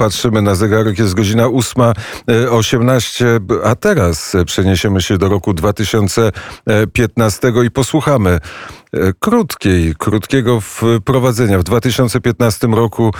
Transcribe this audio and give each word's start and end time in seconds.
patrzymy 0.00 0.42
na 0.42 0.54
zegarek, 0.54 0.98
jest 0.98 1.14
godzina 1.14 1.46
8.18, 1.46 3.40
a 3.64 3.74
teraz 3.74 4.36
przeniesiemy 4.46 5.02
się 5.02 5.18
do 5.18 5.28
roku 5.28 5.54
2015 5.54 7.52
i 7.66 7.70
posłuchamy 7.70 8.38
krótkiej, 9.18 9.94
krótkiego 9.98 10.60
wprowadzenia. 10.60 11.58
W 11.58 11.62
2015 11.62 12.66
roku 12.66 13.10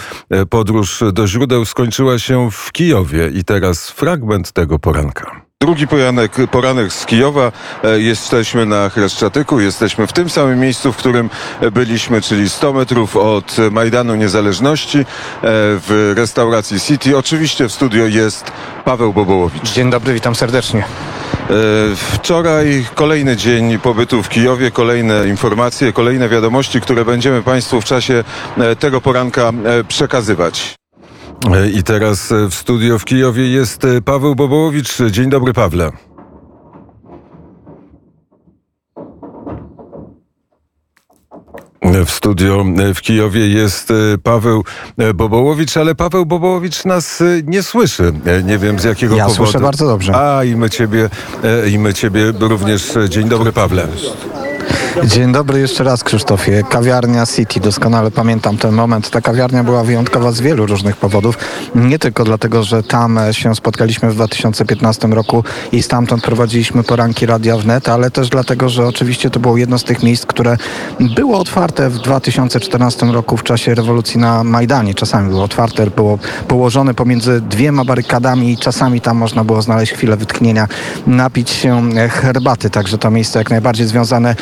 podróż 0.50 1.02
do 1.12 1.26
źródeł 1.26 1.64
skończyła 1.64 2.18
się 2.18 2.50
w 2.50 2.72
Kijowie 2.72 3.28
i 3.28 3.44
teraz 3.44 3.90
fragment 3.90 4.52
tego 4.52 4.78
poranka. 4.78 5.49
Drugi 5.62 5.86
poranek, 5.86 6.32
poranek 6.50 6.92
z 6.92 7.06
Kijowa. 7.06 7.52
E, 7.84 8.00
jesteśmy 8.00 8.66
na 8.66 8.88
Chreszczatyku, 8.88 9.60
jesteśmy 9.60 10.06
w 10.06 10.12
tym 10.12 10.30
samym 10.30 10.60
miejscu, 10.60 10.92
w 10.92 10.96
którym 10.96 11.30
byliśmy, 11.72 12.20
czyli 12.20 12.50
100 12.50 12.72
metrów 12.72 13.16
od 13.16 13.56
Majdanu 13.70 14.14
Niezależności 14.14 14.98
e, 14.98 15.04
w 15.42 16.12
restauracji 16.16 16.80
City. 16.80 17.16
Oczywiście 17.16 17.68
w 17.68 17.72
studio 17.72 18.06
jest 18.06 18.52
Paweł 18.84 19.12
Bobołowicz. 19.12 19.72
Dzień 19.72 19.90
dobry, 19.90 20.14
witam 20.14 20.34
serdecznie. 20.34 20.80
E, 20.80 20.84
wczoraj 21.96 22.86
kolejny 22.94 23.36
dzień 23.36 23.78
pobytu 23.78 24.22
w 24.22 24.28
Kijowie, 24.28 24.70
kolejne 24.70 25.28
informacje, 25.28 25.92
kolejne 25.92 26.28
wiadomości, 26.28 26.80
które 26.80 27.04
będziemy 27.04 27.42
Państwu 27.42 27.80
w 27.80 27.84
czasie 27.84 28.24
tego 28.78 29.00
poranka 29.00 29.52
przekazywać. 29.88 30.79
I 31.74 31.82
teraz 31.82 32.32
w 32.50 32.54
studio 32.54 32.98
w 32.98 33.04
Kijowie 33.04 33.48
jest 33.48 33.82
Paweł 34.04 34.34
Bobołowicz. 34.34 34.98
Dzień 35.10 35.30
dobry, 35.30 35.52
Pawle. 35.52 35.90
W 42.06 42.10
studio 42.10 42.64
w 42.94 43.00
Kijowie 43.00 43.48
jest 43.48 43.92
Paweł 44.22 44.64
Bobołowicz, 45.14 45.76
ale 45.76 45.94
Paweł 45.94 46.26
Bobołowicz 46.26 46.84
nas 46.84 47.22
nie 47.44 47.62
słyszy. 47.62 48.12
Nie 48.44 48.58
wiem 48.58 48.78
z 48.78 48.84
jakiego 48.84 49.16
ja 49.16 49.24
powodu. 49.24 49.42
Ja 49.42 49.46
słyszę 49.46 49.60
bardzo 49.64 49.86
dobrze. 49.86 50.16
A 50.16 50.44
i 50.44 50.56
my 50.56 50.70
ciebie, 50.70 51.10
i 51.72 51.78
my 51.78 51.94
ciebie 51.94 52.32
również. 52.40 52.98
Dzień 53.08 53.28
dobry, 53.28 53.52
Pawle. 53.52 53.88
Dzień 55.04 55.32
dobry 55.32 55.60
jeszcze 55.60 55.84
raz 55.84 56.04
Krzysztofie. 56.04 56.62
Kawiarnia 56.70 57.26
City, 57.26 57.60
doskonale 57.60 58.10
pamiętam 58.10 58.56
ten 58.56 58.74
moment. 58.74 59.10
Ta 59.10 59.20
kawiarnia 59.20 59.64
była 59.64 59.84
wyjątkowa 59.84 60.32
z 60.32 60.40
wielu 60.40 60.66
różnych 60.66 60.96
powodów. 60.96 61.38
Nie 61.74 61.98
tylko 61.98 62.24
dlatego, 62.24 62.62
że 62.62 62.82
tam 62.82 63.18
się 63.32 63.54
spotkaliśmy 63.54 64.10
w 64.10 64.14
2015 64.14 65.08
roku 65.08 65.44
i 65.72 65.82
stamtąd 65.82 66.22
prowadziliśmy 66.22 66.82
poranki 66.82 67.26
Radia 67.26 67.56
Wnet, 67.56 67.88
ale 67.88 68.10
też 68.10 68.28
dlatego, 68.28 68.68
że 68.68 68.86
oczywiście 68.86 69.30
to 69.30 69.40
było 69.40 69.56
jedno 69.56 69.78
z 69.78 69.84
tych 69.84 70.02
miejsc, 70.02 70.26
które 70.26 70.56
było 71.00 71.38
otwarte 71.38 71.90
w 71.90 71.98
2014 71.98 73.06
roku 73.06 73.36
w 73.36 73.42
czasie 73.42 73.74
rewolucji 73.74 74.20
na 74.20 74.44
Majdanie. 74.44 74.94
Czasami 74.94 75.28
było 75.28 75.44
otwarte, 75.44 75.86
było 75.86 76.18
położone 76.48 76.94
pomiędzy 76.94 77.40
dwiema 77.40 77.84
barykadami 77.84 78.52
i 78.52 78.56
czasami 78.56 79.00
tam 79.00 79.16
można 79.16 79.44
było 79.44 79.62
znaleźć 79.62 79.92
chwilę 79.92 80.16
wytchnienia, 80.16 80.68
napić 81.06 81.50
się 81.50 81.90
herbaty. 82.10 82.70
Także 82.70 82.98
to 82.98 83.10
miejsce 83.10 83.38
jak 83.38 83.50
najbardziej 83.50 83.86
związane 83.86 84.36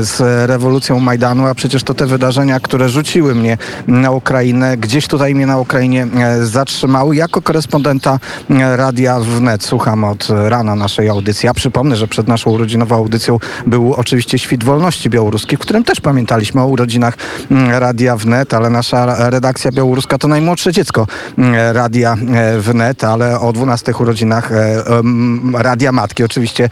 z 0.00 0.20
rewolucją 0.50 1.00
Majdanu, 1.00 1.46
a 1.46 1.54
przecież 1.54 1.82
to 1.82 1.94
te 1.94 2.06
wydarzenia, 2.06 2.60
które 2.60 2.88
rzuciły 2.88 3.34
mnie 3.34 3.58
na 3.86 4.10
Ukrainę, 4.10 4.76
gdzieś 4.76 5.08
tutaj 5.08 5.34
mnie 5.34 5.46
na 5.46 5.58
Ukrainie 5.58 6.06
e, 6.16 6.46
zatrzymały. 6.46 7.16
Jako 7.16 7.42
korespondenta 7.42 8.18
e, 8.50 8.76
Radia 8.76 9.20
Wnet 9.20 9.64
słucham 9.64 10.04
od 10.04 10.28
rana 10.30 10.74
naszej 10.74 11.08
audycji. 11.08 11.46
Ja 11.46 11.54
przypomnę, 11.54 11.96
że 11.96 12.08
przed 12.08 12.28
naszą 12.28 12.50
urodzinową 12.50 12.96
audycją 12.96 13.38
był 13.66 13.94
oczywiście 13.94 14.38
Świt 14.38 14.64
Wolności 14.64 15.10
Białoruskiej, 15.10 15.58
w 15.58 15.60
którym 15.60 15.84
też 15.84 16.00
pamiętaliśmy 16.00 16.60
o 16.60 16.66
urodzinach 16.66 17.14
Radia 17.70 18.16
Wnet, 18.16 18.54
ale 18.54 18.70
nasza 18.70 19.30
redakcja 19.30 19.72
białoruska 19.72 20.18
to 20.18 20.28
najmłodsze 20.28 20.72
dziecko 20.72 21.06
Radia 21.72 22.16
e, 22.34 22.58
Wnet, 22.58 23.04
ale 23.04 23.40
o 23.40 23.52
12 23.52 23.92
urodzinach 24.00 24.50
Radia 25.54 25.92
Matki 25.92 26.24
oczywiście 26.24 26.68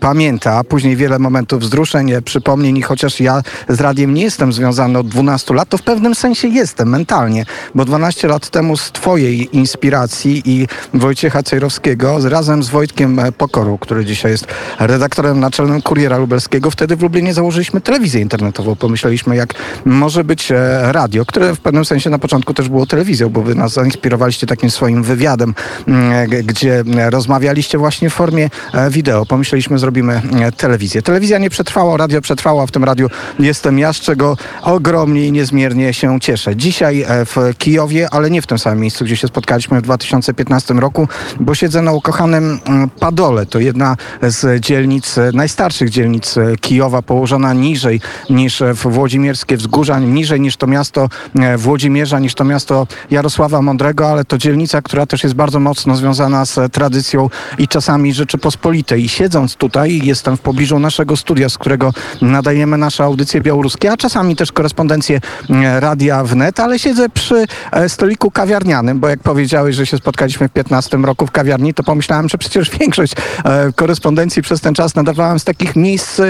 pamięta. 0.00 0.64
Później 0.64 0.96
wiele 0.96 1.18
momentów 1.18 1.62
wzruszeń, 1.62 2.12
przypomnień 2.40 2.76
i 2.76 2.82
chociaż 2.82 3.20
ja 3.20 3.42
z 3.68 3.80
radiem 3.80 4.14
nie 4.14 4.22
jestem 4.22 4.52
związany 4.52 4.98
od 4.98 5.08
12 5.08 5.54
lat, 5.54 5.68
to 5.68 5.78
w 5.78 5.82
pewnym 5.82 6.14
sensie 6.14 6.48
jestem 6.48 6.88
mentalnie, 6.88 7.44
bo 7.74 7.84
12 7.84 8.28
lat 8.28 8.50
temu 8.50 8.76
z 8.76 8.92
twojej 8.92 9.56
inspiracji 9.56 10.42
i 10.44 10.66
Wojciecha 10.94 11.42
Cejrowskiego 11.42 12.28
razem 12.28 12.62
z 12.62 12.68
Wojtkiem 12.68 13.20
Pokoru, 13.38 13.78
który 13.78 14.04
dzisiaj 14.04 14.32
jest 14.32 14.46
redaktorem 14.78 15.40
naczelnym 15.40 15.82
Kuriera 15.82 16.18
Lubelskiego, 16.18 16.70
wtedy 16.70 16.96
w 16.96 17.02
Lublinie 17.02 17.34
założyliśmy 17.34 17.80
telewizję 17.80 18.20
internetową. 18.20 18.76
Pomyśleliśmy, 18.76 19.36
jak 19.36 19.54
może 19.84 20.24
być 20.24 20.52
e, 20.52 20.92
radio, 20.92 21.26
które 21.26 21.54
w 21.54 21.60
pewnym 21.60 21.84
sensie 21.84 22.10
na 22.10 22.18
początku 22.18 22.54
też 22.54 22.68
było 22.68 22.86
telewizją, 22.86 23.28
bo 23.28 23.42
wy 23.42 23.54
nas 23.54 23.72
zainspirowaliście 23.72 24.46
takim 24.46 24.70
swoim 24.70 25.02
wywiadem, 25.02 25.54
mm, 25.88 26.30
gdzie 26.44 26.84
rozmawialiście 27.10 27.78
właśnie 27.78 28.10
w 28.10 28.14
formie 28.14 28.50
e, 28.74 28.90
wideo. 28.90 29.26
Pomyśleliśmy, 29.26 29.78
zrobimy 29.78 30.22
e, 30.40 30.52
telewizję. 30.52 31.02
Telewizja 31.02 31.38
nie 31.38 31.50
przetrwała, 31.50 31.96
radio 31.96 32.20
przetrwała 32.20 32.29
w 32.66 32.70
tym 32.70 32.84
radiu. 32.84 33.08
Jestem 33.38 33.78
ja, 33.78 33.92
z 33.92 34.00
czego 34.00 34.36
ogromnie 34.62 35.26
i 35.26 35.32
niezmiernie 35.32 35.94
się 35.94 36.20
cieszę. 36.20 36.56
Dzisiaj 36.56 37.02
e, 37.02 37.24
w 37.24 37.36
Kijowie, 37.58 38.08
ale 38.10 38.30
nie 38.30 38.42
w 38.42 38.46
tym 38.46 38.58
samym 38.58 38.80
miejscu, 38.80 39.04
gdzie 39.04 39.16
się 39.16 39.28
spotkaliśmy 39.28 39.80
w 39.80 39.82
2015 39.82 40.74
roku, 40.74 41.08
bo 41.40 41.54
siedzę 41.54 41.82
na 41.82 41.92
ukochanym 41.92 42.60
mm, 42.64 42.90
Padole. 42.90 43.46
To 43.46 43.58
jedna 43.58 43.96
z 44.22 44.60
dzielnic, 44.60 45.18
e, 45.18 45.30
najstarszych 45.34 45.90
dzielnic 45.90 46.36
e, 46.36 46.56
Kijowa, 46.56 47.02
położona 47.02 47.52
niżej 47.52 48.00
niż 48.30 48.62
w 48.74 48.88
Włodzimierskie 48.88 49.56
Wzgórza, 49.56 49.98
niżej 49.98 50.40
niż 50.40 50.56
to 50.56 50.66
miasto 50.66 51.08
Włodzimierza, 51.56 52.18
niż 52.18 52.34
to 52.34 52.44
miasto 52.44 52.86
Jarosława 53.10 53.62
Mądrego, 53.62 54.10
ale 54.10 54.24
to 54.24 54.38
dzielnica, 54.38 54.82
która 54.82 55.06
też 55.06 55.22
jest 55.22 55.34
bardzo 55.34 55.60
mocno 55.60 55.96
związana 55.96 56.44
z 56.44 56.72
tradycją 56.72 57.30
i 57.58 57.68
czasami 57.68 58.14
Rzeczypospolitej. 58.14 59.04
I 59.04 59.08
siedząc 59.08 59.56
tutaj, 59.56 60.00
jestem 60.04 60.36
w 60.36 60.40
pobliżu 60.40 60.78
naszego 60.78 61.16
studia, 61.16 61.48
z 61.48 61.58
którego 61.58 61.92
nadajemy 62.22 62.78
nasze 62.78 63.04
audycje 63.04 63.40
białoruskie, 63.40 63.92
a 63.92 63.96
czasami 63.96 64.36
też 64.36 64.52
korespondencję 64.52 65.20
e, 65.50 65.80
Radia 65.80 66.24
Wnet, 66.24 66.60
ale 66.60 66.78
siedzę 66.78 67.08
przy 67.08 67.46
e, 67.72 67.88
stoliku 67.88 68.30
kawiarnianym, 68.30 69.00
bo 69.00 69.08
jak 69.08 69.20
powiedziałeś, 69.20 69.76
że 69.76 69.86
się 69.86 69.96
spotkaliśmy 69.96 70.48
w 70.48 70.52
15 70.52 70.96
roku 70.96 71.26
w 71.26 71.30
kawiarni, 71.30 71.74
to 71.74 71.82
pomyślałem, 71.82 72.28
że 72.28 72.38
przecież 72.38 72.70
większość 72.80 73.12
e, 73.44 73.72
korespondencji 73.72 74.42
przez 74.42 74.60
ten 74.60 74.74
czas 74.74 74.94
nadawałem 74.94 75.38
z 75.38 75.44
takich 75.44 75.76
miejsc 75.76 76.20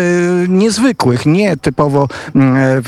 niezwykłych, 0.48 1.26
nie 1.26 1.56
typowo 1.56 2.08
mm, 2.34 2.82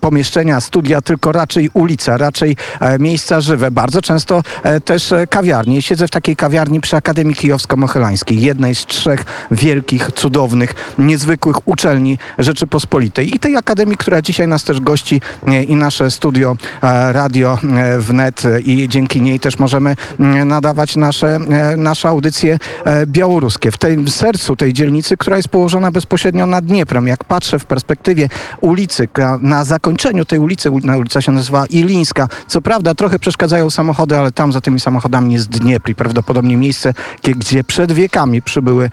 pomieszczenia, 0.00 0.60
studia, 0.60 1.00
tylko 1.00 1.32
raczej 1.32 1.70
ulica, 1.74 2.16
raczej 2.16 2.56
miejsca 2.98 3.40
żywe. 3.40 3.70
Bardzo 3.70 4.02
często 4.02 4.42
też 4.84 5.14
kawiarnie. 5.30 5.82
Siedzę 5.82 6.08
w 6.08 6.10
takiej 6.10 6.36
kawiarni 6.36 6.80
przy 6.80 6.96
Akademii 6.96 7.34
Kijowsko-Mohylańskiej, 7.34 8.40
jednej 8.40 8.74
z 8.74 8.86
trzech 8.86 9.24
wielkich, 9.50 10.12
cudownych, 10.12 10.74
niezwykłych 10.98 11.68
uczelni 11.68 12.18
Rzeczypospolitej 12.38 13.36
i 13.36 13.38
tej 13.38 13.56
Akademii, 13.56 13.96
która 13.96 14.22
dzisiaj 14.22 14.48
nas 14.48 14.64
też 14.64 14.80
gości 14.80 15.20
e, 15.46 15.62
i 15.62 15.76
nasze 15.76 16.10
studio 16.10 16.56
e, 16.82 17.12
radio 17.12 17.58
e, 17.76 17.98
wnet 17.98 18.42
i 18.64 18.88
dzięki 18.88 19.22
niej 19.22 19.40
też 19.40 19.58
możemy 19.58 19.96
nadawać 20.44 20.96
nasze, 20.96 21.38
nasze 21.76 22.08
audycje 22.08 22.58
białoruskie. 23.06 23.70
W 23.70 23.78
tym 23.78 24.08
sercu 24.08 24.56
tej 24.56 24.72
dzielnicy, 24.72 25.16
która 25.16 25.36
jest 25.36 25.48
położona 25.48 25.90
bezpośrednio 25.90 26.46
nad 26.46 26.64
Dnieprem. 26.64 27.06
Jak 27.06 27.24
patrzę 27.24 27.58
w 27.58 27.64
perspektywie 27.64 28.28
ulicy, 28.60 29.08
na 29.40 29.64
zakończeniu 29.64 30.24
tej 30.24 30.38
ulicy, 30.38 30.70
ulica 30.70 31.20
się 31.20 31.32
nazywa 31.32 31.66
Ilińska. 31.66 32.28
Co 32.46 32.62
prawda 32.62 32.94
trochę 32.94 33.18
przeszkadzają 33.18 33.70
samochody, 33.70 34.18
ale 34.18 34.32
tam 34.32 34.52
za 34.52 34.60
tymi 34.60 34.80
samochodami 34.80 35.34
jest 35.34 35.48
Dniepr 35.48 35.90
i 35.90 35.94
prawdopodobnie 35.94 36.56
miejsce, 36.56 36.94
gdzie 37.22 37.64
przed 37.64 37.92
wiekami 37.92 38.42
przybyły 38.42 38.90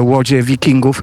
łodzie 0.00 0.42
wikingów, 0.42 1.02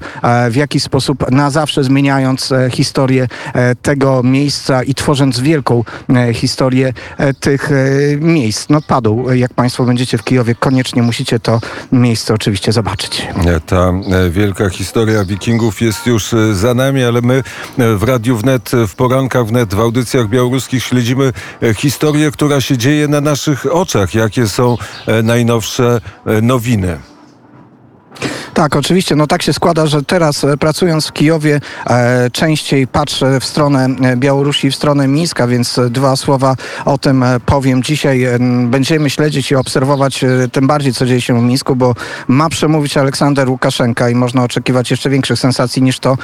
w 0.50 0.56
jaki 0.56 0.80
sposób 0.80 1.30
na 1.30 1.50
zawsze 1.50 1.79
zmieniając 1.84 2.52
e, 2.52 2.70
historię 2.70 3.28
e, 3.54 3.74
tego 3.74 4.22
miejsca 4.22 4.82
i 4.82 4.94
tworząc 4.94 5.40
wielką 5.40 5.84
e, 6.08 6.34
historię 6.34 6.92
tych 7.40 7.70
miejsc. 8.20 8.68
No 8.68 8.80
padł, 8.80 9.30
jak 9.32 9.54
Państwo 9.54 9.84
będziecie 9.84 10.18
w 10.18 10.24
Kijowie, 10.24 10.54
koniecznie 10.54 11.02
musicie 11.02 11.40
to 11.40 11.60
miejsce 11.92 12.34
oczywiście 12.34 12.72
zobaczyć. 12.72 13.28
Ta 13.66 13.92
wielka 14.30 14.70
historia 14.70 15.24
wikingów 15.24 15.80
jest 15.80 16.06
już 16.06 16.30
za 16.52 16.74
nami, 16.74 17.04
ale 17.04 17.20
my 17.22 17.42
w 17.78 18.02
Radiu 18.02 18.36
Wnet, 18.36 18.70
w 18.88 18.94
porankach 18.94 19.46
Wnet, 19.46 19.74
w 19.74 19.80
audycjach 19.80 20.28
białoruskich 20.28 20.84
śledzimy 20.84 21.32
historię, 21.76 22.30
która 22.30 22.60
się 22.60 22.78
dzieje 22.78 23.08
na 23.08 23.20
naszych 23.20 23.74
oczach. 23.74 24.14
Jakie 24.14 24.48
są 24.48 24.76
najnowsze 25.22 26.00
nowiny? 26.42 27.09
Tak, 28.54 28.76
oczywiście. 28.76 29.16
No 29.16 29.26
tak 29.26 29.42
się 29.42 29.52
składa, 29.52 29.86
że 29.86 30.02
teraz 30.02 30.44
e, 30.44 30.56
pracując 30.56 31.06
w 31.06 31.12
Kijowie 31.12 31.60
e, 31.86 32.30
częściej 32.30 32.86
patrzę 32.86 33.40
w 33.40 33.44
stronę 33.44 33.88
e, 34.02 34.16
Białorusi, 34.16 34.70
w 34.70 34.76
stronę 34.76 35.08
Mińska, 35.08 35.46
więc 35.46 35.78
e, 35.78 35.90
dwa 35.90 36.16
słowa 36.16 36.56
o 36.84 36.98
tym 36.98 37.24
powiem. 37.46 37.82
Dzisiaj 37.82 38.26
będziemy 38.66 39.10
śledzić 39.10 39.50
i 39.50 39.54
obserwować 39.54 40.24
tym 40.52 40.66
bardziej, 40.66 40.92
co 40.94 41.06
dzieje 41.06 41.20
się 41.20 41.40
w 41.40 41.42
Mińsku, 41.42 41.76
bo 41.76 41.94
ma 42.28 42.48
przemówić 42.48 42.96
Aleksander 42.96 43.48
Łukaszenka 43.48 44.10
i 44.10 44.14
można 44.14 44.44
oczekiwać 44.44 44.90
jeszcze 44.90 45.10
większych 45.10 45.38
sensacji 45.38 45.82
niż 45.82 45.98
to, 45.98 46.16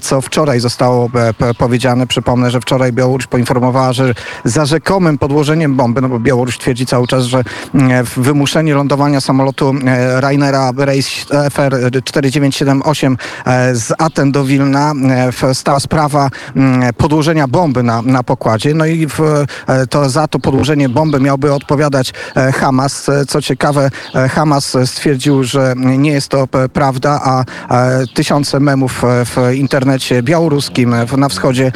co 0.00 0.20
wczoraj 0.20 0.60
zostało 0.60 1.10
powiedziane. 1.58 2.06
Przypomnę, 2.06 2.50
że 2.50 2.60
wczoraj 2.60 2.92
Białoruś 2.92 3.26
poinformowała, 3.26 3.92
że 3.92 4.14
za 4.44 4.66
rzekomym 4.66 5.18
podłożeniem 5.18 5.76
bomby, 5.76 6.00
no 6.00 6.08
bo 6.08 6.18
Białoruś 6.18 6.58
twierdzi 6.58 6.86
cały 6.86 7.06
czas, 7.06 7.24
że 7.24 7.44
mm, 7.74 8.04
wymuszenie 8.16 8.74
lądowania 8.74 9.20
samolotu 9.20 9.74
Rainera 10.20 10.72
Race 10.76 11.50
FR 11.50 11.71
4978 12.04 13.16
e, 13.46 13.74
z 13.74 13.92
Aten 13.98 14.32
do 14.32 14.44
Wilna 14.44 14.92
e, 15.42 15.54
stała 15.54 15.80
sprawa 15.80 16.30
mm, 16.56 16.94
podłożenia 16.94 17.48
bomby 17.48 17.82
na, 17.82 18.02
na 18.02 18.22
pokładzie. 18.22 18.74
No 18.74 18.86
i 18.86 19.06
w, 19.06 19.20
e, 19.66 19.86
to 19.86 20.10
za 20.10 20.28
to 20.28 20.38
podłożenie 20.38 20.88
bomby 20.88 21.20
miałby 21.20 21.52
odpowiadać 21.52 22.12
Hamas. 22.54 23.10
Co 23.28 23.42
ciekawe, 23.42 23.90
Hamas 24.30 24.76
stwierdził, 24.84 25.44
że 25.44 25.74
nie 25.76 26.12
jest 26.12 26.28
to 26.28 26.48
prawda, 26.72 27.20
a 27.24 27.44
tysiące 28.14 28.60
memów 28.60 29.02
w 29.04 29.54
internecie 29.54 30.22
białoruskim 30.22 30.94
na 31.16 31.28
wschodzie 31.28 31.72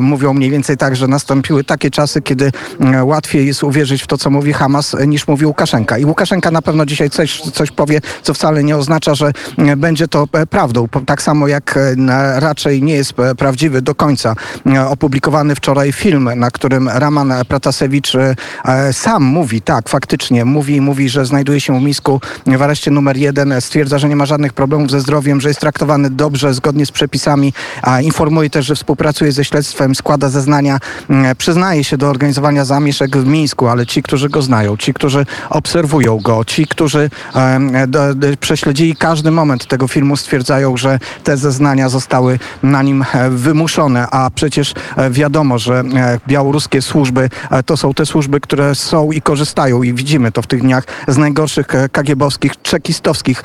mówią 0.00 0.34
mniej 0.34 0.50
więcej 0.50 0.76
tak, 0.76 0.96
że 0.96 1.08
nastąpiły 1.08 1.64
takie 1.64 1.90
czasy, 1.90 2.22
kiedy 2.22 2.52
mm, 2.80 3.06
łatwiej 3.06 3.46
jest 3.46 3.64
uwierzyć 3.64 4.02
w 4.02 4.06
to, 4.06 4.18
co 4.18 4.30
mówi 4.30 4.52
Hamas, 4.52 4.96
niż 5.06 5.28
mówi 5.28 5.46
Łukaszenka. 5.46 5.98
I 5.98 6.04
Łukaszenka 6.04 6.50
na 6.50 6.62
pewno 6.62 6.86
dzisiaj 6.86 7.10
coś, 7.10 7.40
coś 7.40 7.70
powie, 7.70 8.00
co 8.22 8.34
wcale 8.34 8.64
nie 8.64 8.76
oznacza, 8.76 9.14
że 9.14 9.32
będzie 9.76 10.08
to 10.08 10.28
e, 10.32 10.46
prawdą. 10.46 10.88
Tak 11.06 11.22
samo 11.22 11.48
jak 11.48 11.76
e, 11.76 11.94
raczej 12.40 12.82
nie 12.82 12.94
jest 12.94 13.20
e, 13.20 13.34
prawdziwy 13.34 13.82
do 13.82 13.94
końca 13.94 14.34
opublikowany 14.88 15.54
wczoraj 15.54 15.92
film, 15.92 16.30
na 16.36 16.50
którym 16.50 16.88
Raman 16.88 17.32
Pratasewicz 17.48 18.12
sam 18.92 19.22
mówi, 19.22 19.62
tak, 19.62 19.88
faktycznie 19.88 20.44
mówi, 20.44 20.80
mówi, 20.80 21.08
że 21.08 21.26
znajduje 21.26 21.60
się 21.60 21.80
w 21.80 21.82
Mińsku 21.82 22.20
w 22.46 22.62
areszcie 22.62 22.90
numer 22.90 23.16
jeden, 23.16 23.54
stwierdza, 23.60 23.98
że 23.98 24.08
nie 24.08 24.16
ma 24.16 24.26
żadnych 24.26 24.52
problemów 24.52 24.90
ze 24.90 25.00
zdrowiem, 25.00 25.40
że 25.40 25.48
jest 25.48 25.60
traktowany 25.60 26.10
dobrze, 26.10 26.54
zgodnie 26.54 26.86
z 26.86 26.90
przepisami, 26.90 27.52
informuje 28.02 28.50
też, 28.50 28.66
że 28.66 28.74
współpracuje 28.74 29.32
ze 29.32 29.44
śledztwem, 29.44 29.94
składa 29.94 30.28
zeznania, 30.28 30.78
przyznaje 31.38 31.84
się 31.84 31.96
do 31.96 32.08
organizowania 32.08 32.64
zamieszek 32.64 33.16
w 33.16 33.26
Mińsku, 33.26 33.68
ale 33.68 33.86
ci, 33.86 34.02
którzy 34.02 34.28
go 34.28 34.42
znają, 34.42 34.76
ci, 34.76 34.94
którzy 34.94 35.26
obserwują 35.50 36.18
go, 36.18 36.44
ci, 36.44 36.66
którzy 36.66 37.10
prześledzili 38.40 38.96
każdy 38.96 39.27
moment 39.30 39.66
tego 39.66 39.88
filmu, 39.88 40.16
stwierdzają, 40.16 40.76
że 40.76 40.98
te 41.24 41.36
zeznania 41.36 41.88
zostały 41.88 42.38
na 42.62 42.82
nim 42.82 43.04
e, 43.14 43.30
wymuszone, 43.30 44.06
a 44.10 44.30
przecież 44.30 44.74
e, 44.96 45.10
wiadomo, 45.10 45.58
że 45.58 45.80
e, 45.80 46.20
białoruskie 46.28 46.82
służby 46.82 47.30
to 47.66 47.76
są 47.76 47.94
te 47.94 48.06
służby, 48.06 48.40
które 48.40 48.74
są 48.74 49.12
i 49.12 49.22
korzystają 49.22 49.82
i 49.82 49.94
widzimy 49.94 50.32
to 50.32 50.42
w 50.42 50.46
tych 50.46 50.62
dniach 50.62 50.84
z 51.08 51.16
najgorszych 51.16 51.66
kagiebowskich, 51.92 52.62
czekistowskich 52.62 53.42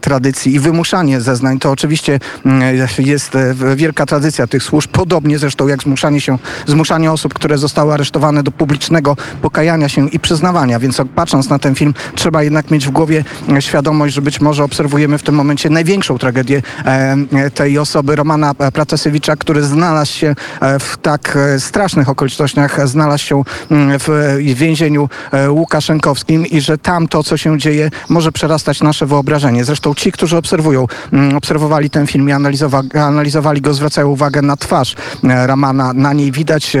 tradycji. 0.00 0.54
I 0.54 0.60
wymuszanie 0.60 1.20
zeznań 1.20 1.58
to 1.58 1.70
oczywiście 1.70 2.20
mm, 2.46 2.62
jest 2.98 3.32
wielka 3.76 4.06
tradycja 4.06 4.46
tych 4.46 4.62
służb, 4.62 4.90
podobnie 4.90 5.38
zresztą 5.38 5.68
jak 5.68 5.82
zmuszanie 5.82 6.20
się, 6.20 6.38
zmuszanie 6.66 7.12
osób, 7.12 7.34
które 7.34 7.58
zostały 7.58 7.94
aresztowane 7.94 8.42
do 8.42 8.50
publicznego 8.50 9.16
pokajania 9.42 9.88
się 9.88 10.08
i 10.08 10.18
przyznawania, 10.18 10.78
więc 10.78 11.02
patrząc 11.14 11.50
na 11.50 11.58
ten 11.58 11.74
film 11.74 11.94
trzeba 12.14 12.42
jednak 12.42 12.70
mieć 12.70 12.86
w 12.86 12.90
głowie 12.90 13.24
świadomość, 13.60 14.14
że 14.14 14.22
być 14.22 14.40
może 14.40 14.64
obserwujemy 14.64 15.18
w 15.18 15.22
tym 15.24 15.34
momencie 15.34 15.70
największą 15.70 16.18
tragedię 16.18 16.62
e, 16.86 17.16
e, 17.32 17.50
tej 17.50 17.78
osoby, 17.78 18.16
Romana 18.16 18.54
e, 18.58 18.72
Pratasewicza, 18.72 19.36
który 19.36 19.62
znalazł 19.62 20.12
się 20.12 20.34
w 20.80 20.96
tak 20.96 21.38
strasznych 21.58 22.08
okolicznościach, 22.08 22.88
znalazł 22.88 23.24
się 23.24 23.42
mm, 23.70 23.98
w 23.98 24.36
więzieniu 24.54 25.08
łukaszenkowskim 25.48 26.46
i 26.46 26.60
że 26.60 26.78
tam 26.78 27.08
to, 27.08 27.22
co 27.22 27.36
się 27.36 27.58
dzieje, 27.58 27.90
może 28.08 28.32
przerastać 28.32 28.80
nasze 28.80 29.06
wyobrażenie. 29.06 29.64
Zresztą 29.64 29.94
ci, 29.94 30.12
którzy 30.12 30.36
obserwują, 30.36 30.86
mm, 31.12 31.36
obserwowali 31.36 31.90
ten 31.90 32.06
film 32.06 32.28
i 32.28 32.32
analizowa- 32.32 32.98
analizowali 32.98 33.60
go, 33.60 33.74
zwracają 33.74 34.08
uwagę 34.08 34.42
na 34.42 34.56
twarz 34.56 34.94
Ramana. 35.22 35.92
Na 35.92 36.12
niej 36.12 36.32
widać 36.32 36.76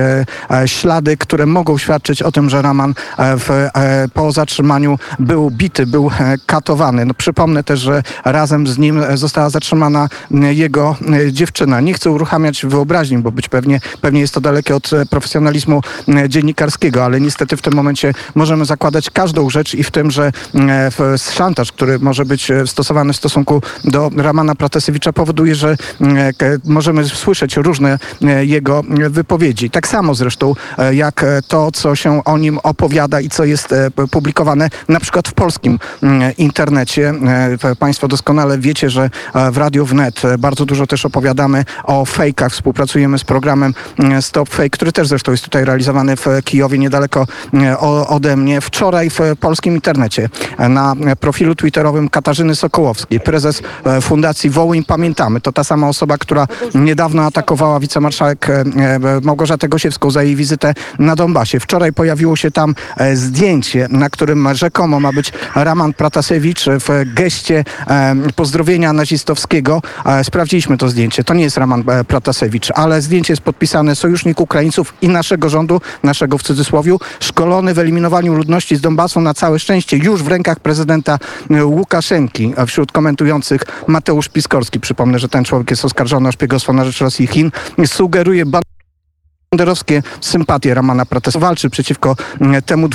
ślady, 0.66 1.16
które 1.16 1.46
mogą 1.46 1.78
świadczyć 1.78 2.22
o 2.22 2.32
tym, 2.32 2.50
że 2.50 2.62
Raman 2.62 2.94
w, 3.18 3.68
po 4.14 4.32
zatrzymaniu 4.32 4.98
był 5.18 5.50
bity, 5.50 5.86
był 5.86 6.10
katowany. 6.46 7.04
No, 7.04 7.14
przypomnę 7.14 7.64
też, 7.64 7.80
że 7.80 8.02
razem 8.34 8.66
z 8.66 8.78
nim 8.78 9.02
została 9.14 9.50
zatrzymana 9.50 10.08
jego 10.30 10.96
dziewczyna. 11.30 11.80
Nie 11.80 11.94
chcę 11.94 12.10
uruchamiać 12.10 12.66
wyobraźni, 12.66 13.18
bo 13.18 13.32
być 13.32 13.48
pewnie, 13.48 13.80
pewnie 14.00 14.20
jest 14.20 14.34
to 14.34 14.40
dalekie 14.40 14.76
od 14.76 14.92
e, 14.92 15.06
profesjonalizmu 15.06 15.80
dziennikarskiego, 16.28 17.04
ale 17.04 17.20
niestety 17.20 17.56
w 17.56 17.62
tym 17.62 17.74
momencie 17.74 18.14
możemy 18.34 18.64
zakładać 18.64 19.10
każdą 19.10 19.50
rzecz 19.50 19.74
i 19.74 19.84
w 19.84 19.90
tym, 19.90 20.10
że 20.10 20.32
e, 20.54 21.18
szantaż, 21.18 21.72
który 21.72 21.98
może 21.98 22.24
być 22.24 22.50
e, 22.50 22.66
stosowany 22.66 23.12
w 23.12 23.16
stosunku 23.16 23.62
do 23.84 24.10
Ramana 24.16 24.54
Pratasewicza 24.54 25.12
powoduje, 25.12 25.54
że 25.54 25.76
możemy 26.64 27.04
słyszeć 27.04 27.56
różne 27.56 27.98
jego 28.42 28.82
wypowiedzi. 29.10 29.70
Tak 29.70 29.88
samo 29.88 30.14
zresztą 30.14 30.54
jak 30.92 31.24
to, 31.48 31.70
co 31.72 31.96
się 31.96 32.24
o 32.24 32.38
nim 32.38 32.58
opowiada 32.62 33.20
i 33.20 33.28
co 33.28 33.44
jest 33.44 33.74
publikowane 34.10 34.70
na 34.88 35.00
przykład 35.00 35.28
w 35.28 35.32
polskim 35.32 35.78
internecie. 36.38 37.14
Państwo 37.78 38.08
doskonale 38.08 38.23
wiecie, 38.58 38.90
że 38.90 39.10
e, 39.34 39.50
w 39.50 39.56
Radiu 39.56 39.86
Wnet 39.86 40.24
e, 40.24 40.38
bardzo 40.38 40.64
dużo 40.66 40.86
też 40.86 41.06
opowiadamy 41.06 41.64
o 41.84 42.04
fejkach. 42.04 42.52
Współpracujemy 42.52 43.18
z 43.18 43.24
programem 43.24 43.74
mm, 43.98 44.22
Stop 44.22 44.48
Fake, 44.48 44.70
który 44.70 44.92
też 44.92 45.08
zresztą 45.08 45.32
jest 45.32 45.44
tutaj 45.44 45.64
realizowany 45.64 46.16
w 46.16 46.26
Kijowie, 46.44 46.78
niedaleko 46.78 47.26
e, 47.54 47.78
ode 48.08 48.36
mnie. 48.36 48.60
Wczoraj 48.60 49.10
w 49.10 49.20
e, 49.20 49.36
polskim 49.36 49.74
internecie 49.74 50.28
e, 50.58 50.68
na 50.68 50.94
e, 51.06 51.16
profilu 51.16 51.54
twitterowym 51.54 52.08
Katarzyny 52.08 52.54
Sokołowskiej, 52.54 53.20
prezes 53.20 53.62
e, 53.84 54.00
Fundacji 54.00 54.50
Wołyń 54.50 54.84
Pamiętamy. 54.84 55.40
To 55.40 55.52
ta 55.52 55.64
sama 55.64 55.88
osoba, 55.88 56.18
która 56.18 56.46
niedawno 56.74 57.22
atakowała 57.22 57.80
wicemarszałek 57.80 58.50
e, 58.50 58.52
e, 58.60 58.64
Małgorzatę 59.22 59.68
Gosiewską 59.68 60.10
za 60.10 60.22
jej 60.22 60.36
wizytę 60.36 60.74
na 60.98 61.16
Donbasie. 61.16 61.60
Wczoraj 61.60 61.92
pojawiło 61.92 62.36
się 62.36 62.50
tam 62.50 62.74
e, 62.96 63.16
zdjęcie, 63.16 63.86
na 63.90 64.10
którym 64.10 64.54
rzekomo 64.54 65.00
ma 65.00 65.12
być 65.12 65.32
Raman 65.54 65.92
Pratasewicz 65.92 66.64
w 66.66 67.14
geście 67.14 67.64
e, 67.86 68.13
pozdrowienia 68.36 68.92
nazistowskiego. 68.92 69.82
Sprawdziliśmy 70.22 70.78
to 70.78 70.88
zdjęcie. 70.88 71.24
To 71.24 71.34
nie 71.34 71.44
jest 71.44 71.56
Raman 71.56 71.84
e, 71.90 72.04
Pratasewicz, 72.04 72.70
ale 72.74 73.02
zdjęcie 73.02 73.32
jest 73.32 73.42
podpisane 73.42 73.96
sojusznik 73.96 74.40
Ukraińców 74.40 74.94
i 75.02 75.08
naszego 75.08 75.48
rządu, 75.48 75.80
naszego 76.02 76.38
w 76.38 76.42
cudzysłowiu, 76.42 77.00
szkolony 77.20 77.74
w 77.74 77.78
eliminowaniu 77.78 78.34
ludności 78.34 78.76
z 78.76 78.80
Donbasu 78.80 79.20
na 79.20 79.34
całe 79.34 79.58
szczęście 79.58 79.96
już 79.96 80.22
w 80.22 80.28
rękach 80.28 80.60
prezydenta 80.60 81.18
e, 81.50 81.64
Łukaszenki. 81.64 82.54
Wśród 82.66 82.92
komentujących 82.92 83.62
Mateusz 83.86 84.28
Piskorski, 84.28 84.80
przypomnę, 84.80 85.18
że 85.18 85.28
ten 85.28 85.44
człowiek 85.44 85.70
jest 85.70 85.84
oskarżony 85.84 86.28
o 86.28 86.32
szpiegostwo 86.32 86.72
na 86.72 86.84
rzecz 86.84 87.00
Rosji 87.00 87.24
i 87.24 87.28
Chin, 87.28 87.50
sugeruje 87.86 88.44
banderowskie 89.52 90.02
sympatie 90.20 90.74
Ramana 90.74 91.06
Prates. 91.06 91.36
Walczy 91.36 91.70
przeciwko 91.70 92.16
temu 92.66 92.88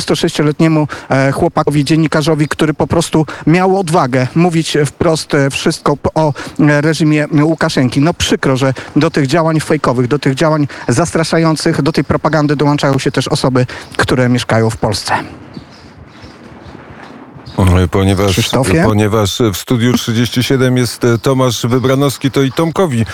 26-letniemu 0.00 0.88
e, 1.10 1.32
chłopakowi, 1.32 1.84
dziennikarzowi, 1.84 2.48
który 2.48 2.74
po 2.74 2.86
prostu 2.86 3.26
miał 3.46 3.78
odwagę 3.78 4.26
mówić 4.34 4.78
wprost 4.86 5.34
e, 5.34 5.50
wszystko 5.50 5.96
o 6.14 6.32
e, 6.60 6.80
reżimie 6.80 7.26
Łukaszenki. 7.42 8.00
No 8.00 8.14
przykro, 8.14 8.56
że 8.56 8.74
do 8.96 9.10
tych 9.10 9.26
działań 9.26 9.60
fejkowych, 9.60 10.08
do 10.08 10.18
tych 10.18 10.34
działań 10.34 10.68
zastraszających, 10.88 11.82
do 11.82 11.92
tej 11.92 12.04
propagandy 12.04 12.56
dołączają 12.56 12.98
się 12.98 13.10
też 13.10 13.28
osoby, 13.28 13.66
które 13.96 14.28
mieszkają 14.28 14.70
w 14.70 14.76
Polsce. 14.76 15.14
Ponieważ, 17.90 18.32
Krzysztofie? 18.32 18.84
ponieważ 18.84 19.38
w 19.54 19.56
studiu 19.56 19.92
37 19.92 20.76
jest 20.76 21.02
Tomasz 21.22 21.66
Wybranowski, 21.66 22.30
to 22.30 22.42
i 22.42 22.52
Tomkowi 22.52 23.04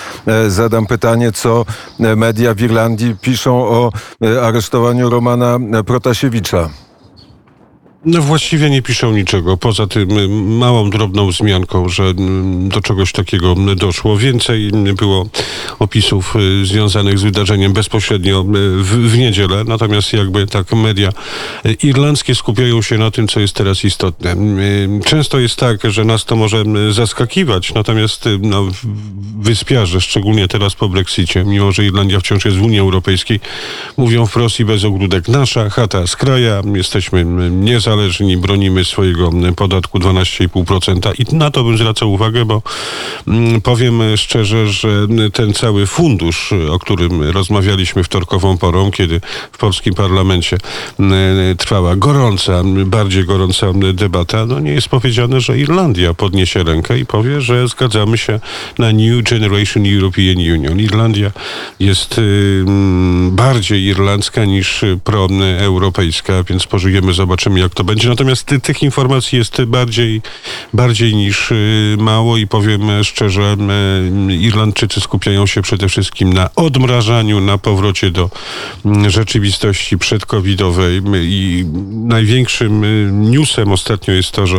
zadam 0.48 0.86
pytanie, 0.86 1.32
co 1.32 1.64
media 1.98 2.54
w 2.54 2.60
Irlandii 2.60 3.16
piszą 3.20 3.56
o 3.56 3.92
aresztowaniu 4.42 5.10
Romana 5.10 5.58
Protasiewicza. 5.86 6.68
No 8.04 8.22
właściwie 8.22 8.70
nie 8.70 8.82
piszą 8.82 9.12
niczego, 9.12 9.56
poza 9.56 9.86
tym 9.86 10.18
y, 10.18 10.28
małą, 10.28 10.90
drobną 10.90 11.28
wzmianką, 11.28 11.88
że 11.88 12.04
mm, 12.04 12.68
do 12.68 12.80
czegoś 12.80 13.12
takiego 13.12 13.54
doszło. 13.76 14.16
Więcej 14.16 14.70
było 14.72 15.26
opisów 15.78 16.36
y, 16.62 16.66
związanych 16.66 17.18
z 17.18 17.22
wydarzeniem 17.22 17.72
bezpośrednio 17.72 18.40
y, 18.40 18.82
w, 18.82 19.10
w 19.10 19.18
niedzielę, 19.18 19.64
natomiast 19.66 20.12
jakby 20.12 20.46
tak 20.46 20.72
media 20.72 21.12
irlandzkie 21.82 22.34
skupiają 22.34 22.82
się 22.82 22.98
na 22.98 23.10
tym, 23.10 23.28
co 23.28 23.40
jest 23.40 23.54
teraz 23.54 23.84
istotne. 23.84 24.36
Często 25.04 25.38
jest 25.38 25.56
tak, 25.56 25.90
że 25.90 26.04
nas 26.04 26.24
to 26.24 26.36
może 26.36 26.64
zaskakiwać, 26.90 27.74
natomiast 27.74 28.28
no, 28.40 28.68
wyspiarze, 29.40 30.00
szczególnie 30.00 30.48
teraz 30.48 30.74
po 30.74 30.88
Brexicie, 30.88 31.44
mimo 31.44 31.72
że 31.72 31.84
Irlandia 31.84 32.20
wciąż 32.20 32.44
jest 32.44 32.56
w 32.56 32.62
Unii 32.62 32.78
Europejskiej, 32.78 33.40
mówią 33.96 34.26
wprost 34.26 34.60
i 34.60 34.64
bez 34.64 34.84
ogródek, 34.84 35.28
nasza 35.28 35.70
chata 35.70 36.06
z 36.06 36.16
kraja, 36.16 36.62
jesteśmy 36.74 37.24
niezależni, 37.50 37.91
niezależni, 37.92 38.36
bronimy 38.36 38.84
swojego 38.84 39.30
podatku 39.56 39.98
12,5% 39.98 41.12
i 41.18 41.36
na 41.36 41.50
to 41.50 41.64
bym 41.64 41.78
zwracał 41.78 42.12
uwagę, 42.12 42.44
bo 42.44 42.62
mm, 43.28 43.60
powiem 43.60 44.00
szczerze, 44.16 44.68
że 44.68 44.88
ten 45.32 45.52
cały 45.52 45.86
fundusz, 45.86 46.52
o 46.70 46.78
którym 46.78 47.22
rozmawialiśmy 47.22 48.04
wtorkową 48.04 48.58
porą, 48.58 48.90
kiedy 48.90 49.20
w 49.52 49.58
polskim 49.58 49.94
parlamencie 49.94 50.58
mm, 51.00 51.56
trwała 51.56 51.96
gorąca, 51.96 52.62
bardziej 52.86 53.24
gorąca 53.24 53.66
debata, 53.94 54.46
no 54.46 54.60
nie 54.60 54.72
jest 54.72 54.88
powiedziane, 54.88 55.40
że 55.40 55.58
Irlandia 55.58 56.14
podniesie 56.14 56.62
rękę 56.62 56.98
i 56.98 57.06
powie, 57.06 57.40
że 57.40 57.68
zgadzamy 57.68 58.18
się 58.18 58.40
na 58.78 58.92
New 58.92 59.30
Generation 59.30 59.86
European 59.94 60.36
Union. 60.36 60.80
Irlandia 60.80 61.32
jest 61.80 62.18
y, 62.18 62.22
mm, 62.66 63.36
bardziej 63.36 63.82
irlandzka 63.82 64.44
niż 64.44 64.84
proeuropejska, 65.04 66.42
więc 66.42 66.66
pożyjemy, 66.66 67.12
zobaczymy 67.12 67.60
jak 67.60 67.74
to 67.74 67.81
będzie. 67.84 68.08
Natomiast 68.08 68.44
ty, 68.44 68.60
tych 68.60 68.82
informacji 68.82 69.38
jest 69.38 69.64
bardziej, 69.64 70.22
bardziej 70.72 71.14
niż 71.14 71.50
y, 71.50 71.96
mało 71.98 72.36
i 72.36 72.46
powiem 72.46 73.04
szczerze, 73.04 73.56
y, 74.30 74.34
Irlandczycy 74.34 75.00
skupiają 75.00 75.46
się 75.46 75.62
przede 75.62 75.88
wszystkim 75.88 76.32
na 76.32 76.50
odmrażaniu, 76.56 77.40
na 77.40 77.58
powrocie 77.58 78.10
do 78.10 78.30
rzeczywistości 79.08 79.98
przedcovidowej 79.98 81.02
i 81.14 81.64
największym 81.92 82.84
y, 82.84 83.10
newsem 83.12 83.72
ostatnio 83.72 84.14
jest 84.14 84.30
to, 84.30 84.46
że 84.46 84.58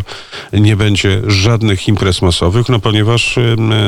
nie 0.53 0.75
będzie 0.75 1.21
żadnych 1.27 1.87
imprez 1.87 2.21
masowych, 2.21 2.69
no 2.69 2.79
ponieważ 2.79 3.39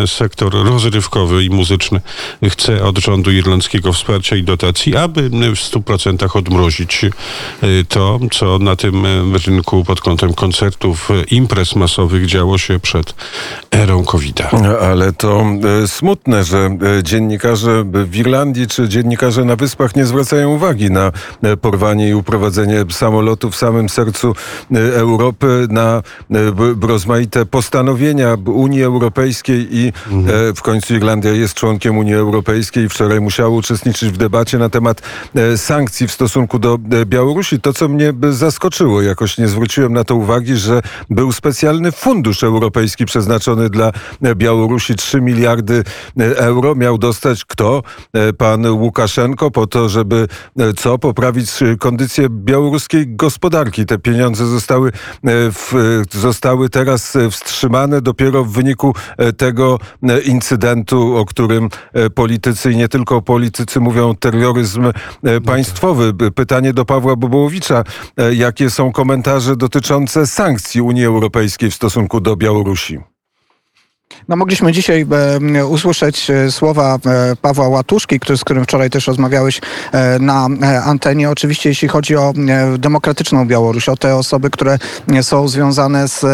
sektor 0.05 0.53
rozrywkowy 0.53 1.43
i 1.43 1.49
muzyczny 1.49 2.01
chce 2.49 2.83
od 2.83 2.97
rządu 2.97 3.31
irlandzkiego 3.31 3.93
wsparcia 3.93 4.35
i 4.35 4.43
dotacji, 4.43 4.95
aby 4.95 5.29
w 5.29 5.59
100% 5.59 6.37
odmrozić 6.37 7.01
to, 7.89 8.19
co 8.31 8.59
na 8.59 8.75
tym 8.75 9.05
rynku 9.48 9.84
pod 9.84 10.01
kątem 10.01 10.34
koncertów, 10.34 11.10
imprez 11.32 11.75
masowych 11.75 12.25
działo 12.25 12.58
się 12.58 12.79
przed 12.79 13.15
erą 13.72 14.03
COVID-a. 14.03 14.50
Ale 14.79 15.13
to 15.13 15.46
e, 15.84 15.88
smutne, 15.88 16.44
że 16.44 16.77
e, 17.00 17.03
dziennikarze 17.03 17.84
w 17.84 18.15
Irlandii 18.15 18.67
czy 18.67 18.89
dziennikarze 18.89 19.46
na 19.46 19.55
Wyspach 19.55 19.96
nie 19.96 20.05
zwracają 20.05 20.50
uwagi 20.50 20.91
na 20.91 21.12
e, 21.44 21.58
porwanie 21.58 22.10
i 22.10 22.13
uprowadzenie 22.13 22.86
samolotu 22.91 23.51
w 23.51 23.55
samym 23.55 23.89
sercu 23.89 24.36
Europy, 24.94 25.67
na 25.70 26.03
rozmaite 26.82 27.46
postanowienia 27.46 28.38
Unii 28.46 28.84
Europejskiej 28.84 29.67
i 29.72 29.94
w 30.55 30.62
końcu 30.62 30.96
Irlandia 30.96 31.32
jest 31.32 31.53
członkiem 31.53 31.98
Unii 31.98 32.13
Europejskiej. 32.13 32.89
Wczoraj 32.89 33.22
musiała 33.22 33.50
uczestniczyć 33.50 34.10
w 34.10 34.17
debacie 34.17 34.58
na 34.58 34.70
temat 34.70 35.01
sankcji 35.58 36.08
w 36.08 36.12
stosunku 36.12 36.60
do 36.60 36.77
Białorusi. 37.05 37.60
To, 37.60 37.74
co 37.74 37.88
mnie 37.88 38.13
zaskoczyło, 38.29 39.01
jakoś 39.15 39.38
nie 39.38 39.48
zwróciłem 39.48 39.93
na 39.93 40.03
to 40.03 40.15
uwagi, 40.15 40.55
że 40.55 40.81
był 41.10 41.31
specjalny 41.31 41.91
fundusz 41.91 42.43
europejski 42.43 43.05
przeznaczony 43.05 43.69
dla 43.69 43.91
Białorusi 44.36 44.95
3 44.95 45.22
miliardy 45.22 45.84
euro. 46.36 46.75
Miał 46.75 46.98
dostać 46.98 47.45
kto? 47.45 47.84
Pan 48.38 48.65
Łukaszenko 48.72 49.51
po 49.51 49.67
to, 49.67 49.89
żeby 49.89 50.27
co? 50.77 50.98
Poprawić 50.98 51.50
kondycję 51.79 52.27
białoruskiej 52.29 53.15
gospodarki. 53.15 53.86
Te 53.86 53.98
pieniądze 53.98 54.45
zostały, 54.45 54.91
w, 55.51 56.01
zostały 56.12 56.69
teraz 56.69 57.17
wstrzymane 57.31 58.01
dopiero 58.01 58.43
w 58.43 58.51
wyniku 58.51 58.95
tego 59.38 59.79
incydentu, 60.25 61.17
o 61.17 61.25
którym 61.25 61.69
politycy 62.15 62.72
i 62.72 62.77
nie 62.77 62.88
tylko 62.88 63.22
politycy 63.22 63.79
mówią 63.79 64.15
terroryzm 64.15 64.91
państwowy. 65.45 66.13
Pytanie 66.36 66.74
do 66.74 66.86
Pawła 66.86 67.15
Bobołowicza. 67.15 67.84
Jakie 68.34 68.69
są 68.69 68.91
komentarze 68.91 69.04
dotyczące 69.55 70.27
sankcji 70.27 70.81
Unii 70.81 71.05
Europejskiej 71.05 71.71
w 71.71 71.75
stosunku 71.75 72.21
do 72.21 72.35
Białorusi? 72.35 73.00
No 74.27 74.35
mogliśmy 74.35 74.71
dzisiaj 74.71 75.05
e, 75.55 75.65
usłyszeć 75.65 76.29
e, 76.29 76.51
słowa 76.51 76.97
e, 77.05 77.35
Pawła 77.35 77.67
Łatuszki, 77.67 78.19
który, 78.19 78.38
z 78.38 78.43
którym 78.43 78.63
wczoraj 78.63 78.89
też 78.89 79.07
rozmawiałeś 79.07 79.62
e, 79.91 80.19
na 80.19 80.47
e, 80.62 80.81
antenie. 80.81 81.29
Oczywiście 81.29 81.69
jeśli 81.69 81.88
chodzi 81.88 82.15
o 82.15 82.33
e, 82.47 82.77
demokratyczną 82.77 83.47
Białoruś, 83.47 83.89
o 83.89 83.97
te 83.97 84.15
osoby, 84.15 84.50
które 84.50 84.77
są 85.21 85.47
związane 85.47 86.07
z 86.07 86.25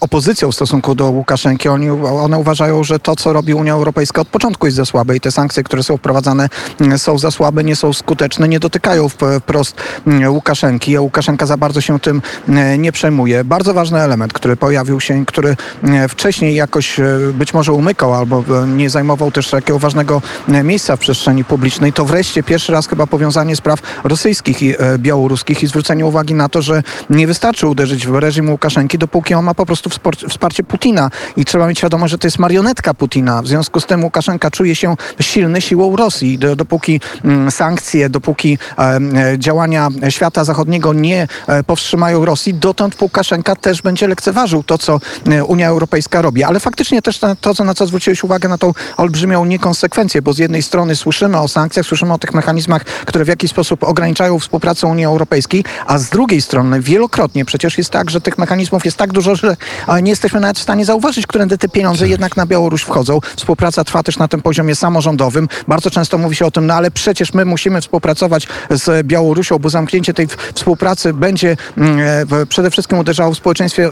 opozycją 0.00 0.52
w 0.52 0.54
stosunku 0.54 0.94
do 0.94 1.10
Łukaszenki, 1.10 1.68
oni, 1.68 1.90
one 1.90 2.38
uważają, 2.38 2.84
że 2.84 2.98
to, 2.98 3.16
co 3.16 3.32
robi 3.32 3.54
Unia 3.54 3.72
Europejska 3.72 4.20
od 4.20 4.28
początku 4.28 4.66
jest 4.66 4.76
za 4.76 4.84
słabe 4.84 5.16
i 5.16 5.20
te 5.20 5.30
sankcje, 5.30 5.62
które 5.62 5.82
są 5.82 5.96
wprowadzane 5.96 6.48
są 6.96 7.18
za 7.18 7.30
słabe, 7.30 7.64
nie 7.64 7.76
są 7.76 7.92
skuteczne, 7.92 8.48
nie 8.48 8.60
dotykają 8.60 9.08
wprost 9.08 9.76
Łukaszenki, 10.28 10.96
a 10.96 11.00
Łukaszenka 11.00 11.46
za 11.46 11.56
bardzo 11.56 11.80
się 11.80 12.00
tym 12.00 12.22
nie 12.78 12.92
przejmuje. 12.92 13.44
Bardzo 13.44 13.74
ważny 13.74 14.00
element, 14.00 14.32
który 14.32 14.56
pojawił 14.56 15.00
się, 15.00 15.26
który 15.26 15.56
wcześniej 16.08 16.54
jakoś 16.54 16.91
być 17.32 17.54
może 17.54 17.72
umykał 17.72 18.14
albo 18.14 18.44
nie 18.66 18.90
zajmował 18.90 19.32
też 19.32 19.50
takiego 19.50 19.78
ważnego 19.78 20.22
e, 20.48 20.62
miejsca 20.62 20.96
w 20.96 21.00
przestrzeni 21.00 21.44
publicznej, 21.44 21.92
to 21.92 22.04
wreszcie 22.04 22.42
pierwszy 22.42 22.72
raz 22.72 22.88
chyba 22.88 23.06
powiązanie 23.06 23.56
spraw 23.56 23.80
rosyjskich 24.04 24.62
i 24.62 24.70
e, 24.70 24.98
białoruskich 24.98 25.62
i 25.62 25.66
zwrócenie 25.66 26.06
uwagi 26.06 26.34
na 26.34 26.48
to, 26.48 26.62
że 26.62 26.82
nie 27.10 27.26
wystarczy 27.26 27.66
uderzyć 27.66 28.06
w 28.06 28.14
reżim 28.14 28.50
Łukaszenki, 28.50 28.98
dopóki 28.98 29.34
on 29.34 29.44
ma 29.44 29.54
po 29.54 29.66
prostu 29.66 29.90
wsparcie 30.28 30.64
Putina 30.64 31.10
i 31.36 31.44
trzeba 31.44 31.66
mieć 31.66 31.78
świadomość, 31.78 32.10
że 32.10 32.18
to 32.18 32.26
jest 32.26 32.38
marionetka 32.38 32.94
Putina. 32.94 33.42
W 33.42 33.48
związku 33.48 33.80
z 33.80 33.86
tym 33.86 34.04
Łukaszenka 34.04 34.50
czuje 34.50 34.74
się 34.74 34.96
silny 35.20 35.60
siłą 35.60 35.96
Rosji. 35.96 36.38
Dopóki 36.56 37.00
mm, 37.24 37.50
sankcje, 37.50 38.10
dopóki 38.10 38.58
e, 38.78 39.00
działania 39.38 39.88
świata 40.08 40.44
zachodniego 40.44 40.92
nie 40.92 41.28
powstrzymają 41.66 42.24
Rosji, 42.24 42.54
dotąd 42.54 43.02
Łukaszenka 43.02 43.56
też 43.56 43.82
będzie 43.82 44.08
lekceważył 44.08 44.62
to, 44.62 44.78
co 44.78 45.00
Unia 45.46 45.68
Europejska 45.68 46.22
robi. 46.22 46.44
Ale 46.44 46.60
faktycznie 46.60 46.81
faktycznie 46.82 47.02
też 47.02 47.18
to, 47.40 47.54
co, 47.54 47.64
na 47.64 47.74
co 47.74 47.86
zwróciłeś 47.86 48.24
uwagę, 48.24 48.48
na 48.48 48.58
tą 48.58 48.72
olbrzymią 48.96 49.44
niekonsekwencję, 49.44 50.22
bo 50.22 50.32
z 50.32 50.38
jednej 50.38 50.62
strony 50.62 50.96
słyszymy 50.96 51.40
o 51.40 51.48
sankcjach, 51.48 51.86
słyszymy 51.86 52.12
o 52.12 52.18
tych 52.18 52.34
mechanizmach, 52.34 52.84
które 52.84 53.24
w 53.24 53.28
jakiś 53.28 53.50
sposób 53.50 53.84
ograniczają 53.84 54.38
współpracę 54.38 54.86
Unii 54.86 55.04
Europejskiej, 55.04 55.64
a 55.86 55.98
z 55.98 56.10
drugiej 56.10 56.42
strony 56.42 56.80
wielokrotnie 56.80 57.44
przecież 57.44 57.78
jest 57.78 57.90
tak, 57.90 58.10
że 58.10 58.20
tych 58.20 58.38
mechanizmów 58.38 58.84
jest 58.84 58.96
tak 58.96 59.12
dużo, 59.12 59.36
że 59.36 59.56
nie 60.02 60.10
jesteśmy 60.10 60.40
nawet 60.40 60.58
w 60.58 60.62
stanie 60.62 60.84
zauważyć, 60.84 61.26
którędy 61.26 61.58
te 61.58 61.68
pieniądze 61.68 62.00
tak. 62.00 62.10
jednak 62.10 62.36
na 62.36 62.46
Białoruś 62.46 62.82
wchodzą. 62.82 63.20
Współpraca 63.36 63.84
trwa 63.84 64.02
też 64.02 64.18
na 64.18 64.28
tym 64.28 64.42
poziomie 64.42 64.74
samorządowym. 64.74 65.48
Bardzo 65.68 65.90
często 65.90 66.18
mówi 66.18 66.36
się 66.36 66.46
o 66.46 66.50
tym, 66.50 66.66
no 66.66 66.74
ale 66.74 66.90
przecież 66.90 67.34
my 67.34 67.44
musimy 67.44 67.80
współpracować 67.80 68.48
z 68.70 69.06
Białorusią, 69.06 69.58
bo 69.58 69.70
zamknięcie 69.70 70.14
tej 70.14 70.28
współpracy 70.54 71.14
będzie 71.14 71.56
mm, 71.78 72.00
e, 72.32 72.46
przede 72.46 72.70
wszystkim 72.70 72.98
uderzało 72.98 73.34
w 73.34 73.36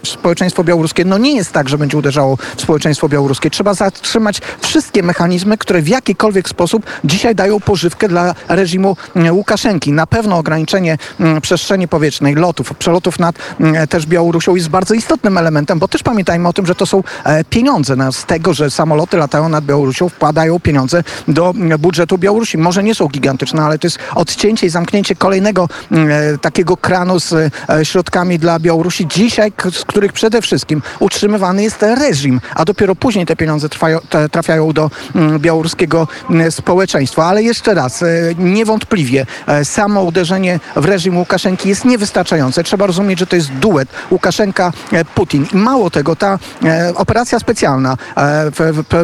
społeczeństwo 0.05 0.65
białoruskie. 0.65 1.05
No 1.05 1.19
nie 1.19 1.37
jest 1.37 1.53
tak, 1.53 1.69
że 1.69 1.79
będzie 1.79 1.99
uderzało 1.99 2.37
w 2.37 2.61
społeczeństwo 2.61 2.80
społeczeństwo 2.81 3.09
białoruskie. 3.09 3.51
Trzeba 3.51 3.75
zatrzymać 3.75 4.41
wszystkie 4.61 5.03
mechanizmy, 5.03 5.59
które 5.59 5.83
w 5.83 5.89
jakikolwiek 5.89 6.49
sposób 6.49 6.87
dzisiaj 7.05 7.35
dają 7.35 7.61
pożywkę 7.61 8.09
dla 8.09 8.35
reżimu 8.49 8.97
mm, 9.17 9.37
Łukaszenki. 9.37 9.93
Na 9.93 10.07
pewno 10.07 10.39
ograniczenie 10.39 10.99
mm, 11.21 11.41
przestrzeni 11.41 11.89
powietrznej, 11.89 12.35
lotów, 12.35 12.75
przelotów 12.75 13.19
nad 13.19 13.37
mm, 13.61 13.89
też 13.89 14.07
Białorusią 14.07 14.55
jest 14.55 14.69
bardzo 14.69 14.95
istotnym 14.95 15.39
elementem, 15.39 15.79
bo 15.79 15.89
też 15.89 16.03
pamiętajmy 16.03 16.49
o 16.49 16.53
tym, 16.53 16.67
że 16.67 16.75
to 16.75 16.87
są 16.87 17.03
e, 17.25 17.45
pieniądze. 17.45 17.97
Z 18.13 18.25
tego, 18.25 18.55
że 18.55 18.71
samoloty 18.71 19.17
latają 19.17 19.49
nad 19.49 19.65
Białorusią, 19.65 20.09
wpadają 20.09 20.61
pieniądze 20.61 21.03
do 21.29 21.55
budżetu 21.79 22.19
Białorusi. 22.19 22.59
Może 22.59 22.83
nie 22.83 22.95
są 22.95 23.09
gigantyczne, 23.09 23.63
ale 23.63 23.79
to 23.79 23.87
jest 23.87 23.99
odcięcie 24.15 24.67
i 24.67 24.71
zamknięcie 24.71 25.15
kolejnego 25.15 25.69
e, 25.93 26.39
takiego 26.39 26.77
kranu 26.77 27.21
z 27.21 27.33
e, 27.33 27.51
środkami 27.85 28.39
dla 28.39 28.59
Białorusi 28.59 29.07
dzisiaj, 29.09 29.53
z 29.73 29.85
których 29.85 30.13
przede 30.13 30.43
wszystkim 30.43 30.83
utrzymywany 31.01 31.63
jest 31.63 31.83
reżim, 31.83 32.41
a 32.55 32.65
dopiero 32.71 32.95
później 32.95 33.27
te 33.27 33.37
pieniądze 33.37 33.69
trwają, 33.69 33.99
trafiają 34.31 34.73
do 34.73 34.91
mm, 35.15 35.39
białoruskiego 35.39 36.09
mm, 36.31 36.53
społeczeństwa. 36.53 37.27
Ale 37.27 37.43
jeszcze 37.43 37.75
raz, 37.75 38.03
e, 38.03 38.07
niewątpliwie 38.39 39.27
e, 39.47 39.65
samo 39.65 40.03
uderzenie 40.03 40.61
w 40.77 40.85
reżim 40.85 41.19
Łukaszenki 41.19 41.69
jest 41.69 41.85
niewystarczające. 41.85 42.65
Trzeba 42.65 42.87
rozumieć, 42.87 43.19
że 43.19 43.27
to 43.27 43.37
jest 43.37 43.53
duet 43.53 43.89
Łukaszenka-Putin. 44.11 45.47
Mało 45.53 45.91
tego, 45.91 46.17
ta 46.17 46.39
e, 46.65 46.93
operacja 46.95 47.39
specjalna 47.39 47.97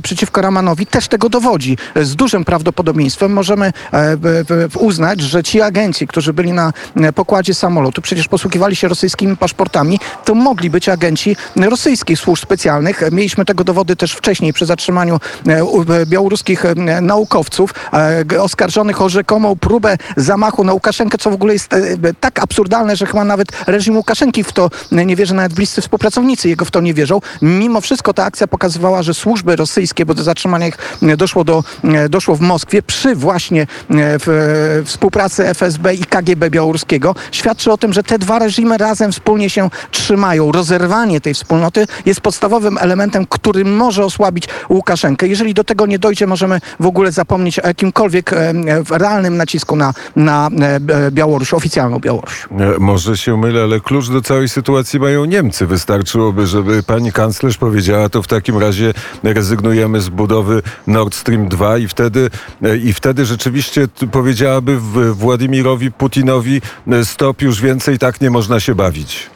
przeciwko 0.02 0.42
Ramanowi 0.42 0.86
też 0.86 1.08
tego 1.08 1.28
dowodzi. 1.28 1.78
Z 1.96 2.16
dużym 2.16 2.44
prawdopodobieństwem 2.44 3.32
możemy 3.32 3.72
uznać, 4.78 5.20
że 5.20 5.42
ci 5.42 5.60
agenci, 5.60 6.06
którzy 6.06 6.32
byli 6.32 6.52
na 6.52 6.72
pokładzie 7.14 7.54
samolotu, 7.54 8.02
przecież 8.02 8.28
posługiwali 8.28 8.76
się 8.76 8.88
rosyjskimi 8.88 9.36
paszportami, 9.36 10.00
to 10.24 10.34
mogli 10.34 10.70
być 10.70 10.88
agenci 10.88 11.36
rosyjskich 11.56 12.18
służb 12.18 12.42
specjalnych. 12.42 13.02
Mieliśmy 13.12 13.44
tego 13.44 13.55
tego 13.56 13.64
dowody 13.64 13.96
też 13.96 14.12
wcześniej 14.12 14.52
przy 14.52 14.66
zatrzymaniu 14.66 15.20
e, 15.46 15.60
e, 16.00 16.06
białoruskich 16.06 16.64
e, 16.64 16.74
naukowców 17.00 17.74
oskarżonych 18.40 19.02
o 19.02 19.08
rzekomą 19.08 19.56
próbę 19.56 19.96
zamachu 20.16 20.64
na 20.64 20.72
Łukaszenkę, 20.72 21.18
co 21.18 21.30
w 21.30 21.34
ogóle 21.34 21.52
jest 21.52 21.70
tak 22.20 22.42
absurdalne, 22.42 22.96
że 22.96 23.06
chyba 23.06 23.24
nawet 23.24 23.48
reżim 23.66 23.96
Łukaszenki 23.96 24.44
w 24.44 24.52
to 24.52 24.70
nie 24.92 25.16
wierzy, 25.16 25.34
nawet 25.34 25.52
bliscy 25.54 25.80
współpracownicy 25.80 26.48
jego 26.48 26.64
w 26.64 26.70
to 26.70 26.80
nie 26.80 26.94
wierzą. 26.94 27.20
Mimo 27.42 27.80
wszystko 27.80 28.14
ta 28.14 28.24
akcja 28.24 28.46
pokazywała, 28.46 29.02
że 29.02 29.14
służby 29.14 29.56
rosyjskie, 29.56 30.06
bo 30.06 30.14
do 30.14 30.22
zatrzymania 30.22 30.66
ich 30.66 30.78
doszło, 31.16 31.44
do, 31.44 31.64
doszło 32.10 32.36
w 32.36 32.40
Moskwie 32.40 32.82
przy 32.82 33.14
właśnie 33.14 33.66
w, 33.90 34.82
współpracy 34.86 35.48
FSB 35.48 35.94
i 35.94 36.04
KGB 36.04 36.50
białoruskiego, 36.50 37.14
świadczy 37.32 37.72
o 37.72 37.78
tym, 37.78 37.92
że 37.92 38.02
te 38.02 38.18
dwa 38.18 38.38
reżimy 38.38 38.78
razem 38.78 39.12
wspólnie 39.12 39.50
się 39.50 39.70
trzymają. 39.90 40.52
Rozerwanie 40.52 41.20
tej 41.20 41.34
wspólnoty 41.34 41.86
jest 42.06 42.20
podstawowym 42.20 42.78
elementem, 42.78 43.26
który 43.26 43.45
może 43.64 44.04
osłabić 44.04 44.48
Łukaszenkę. 44.70 45.28
Jeżeli 45.28 45.54
do 45.54 45.64
tego 45.64 45.86
nie 45.86 45.98
dojdzie, 45.98 46.26
możemy 46.26 46.60
w 46.80 46.86
ogóle 46.86 47.12
zapomnieć 47.12 47.58
o 47.58 47.66
jakimkolwiek 47.66 48.32
e, 48.32 48.52
realnym 48.90 49.36
nacisku 49.36 49.76
na, 49.76 49.94
na 50.16 50.48
e, 50.60 50.80
B- 50.80 51.10
Białoruś, 51.10 51.54
oficjalną 51.54 51.98
Białoruś. 51.98 52.44
E, 52.50 52.78
Może 52.78 53.16
się 53.16 53.36
mylę, 53.36 53.62
ale 53.62 53.80
klucz 53.80 54.08
do 54.08 54.22
całej 54.22 54.48
sytuacji 54.48 55.00
mają 55.00 55.24
Niemcy. 55.24 55.66
Wystarczyłoby, 55.66 56.46
żeby 56.46 56.82
pani 56.82 57.12
kanclerz 57.12 57.56
powiedziała, 57.58 58.08
to 58.08 58.22
w 58.22 58.26
takim 58.28 58.58
razie 58.58 58.94
rezygnujemy 59.22 60.00
z 60.00 60.08
budowy 60.08 60.62
Nord 60.86 61.14
Stream 61.14 61.48
2 61.48 61.78
i 61.78 61.88
wtedy, 61.88 62.30
e, 62.62 62.76
i 62.76 62.92
wtedy 62.92 63.24
rzeczywiście 63.24 63.88
powiedziałaby 64.12 64.78
Władimirowi 65.14 65.92
Putinowi 65.92 66.60
e, 66.88 67.04
stop, 67.04 67.42
już 67.42 67.60
więcej 67.60 67.98
tak 67.98 68.20
nie 68.20 68.30
można 68.30 68.60
się 68.60 68.74
bawić. 68.74 69.30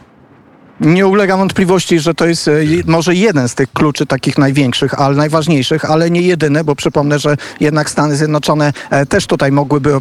Nie 0.81 1.07
ulega 1.07 1.37
wątpliwości, 1.37 1.99
że 1.99 2.15
to 2.15 2.27
jest 2.27 2.49
e, 2.49 2.53
może 2.87 3.15
jeden 3.15 3.49
z 3.49 3.55
tych 3.55 3.73
kluczy 3.73 4.07
takich 4.07 4.39
największych, 4.39 5.01
ale 5.01 5.17
najważniejszych, 5.17 5.91
ale 5.91 6.11
nie 6.11 6.23
jedyny, 6.23 6.65
bo 6.65 6.77
przypomnę, 6.77 7.19
że 7.19 7.37
jednak 7.61 7.91
Stany 7.91 8.17
Zjednoczone 8.17 8.73
e, 8.91 9.07
też 9.07 9.27
tutaj 9.27 9.53
mogłyby 9.53 9.93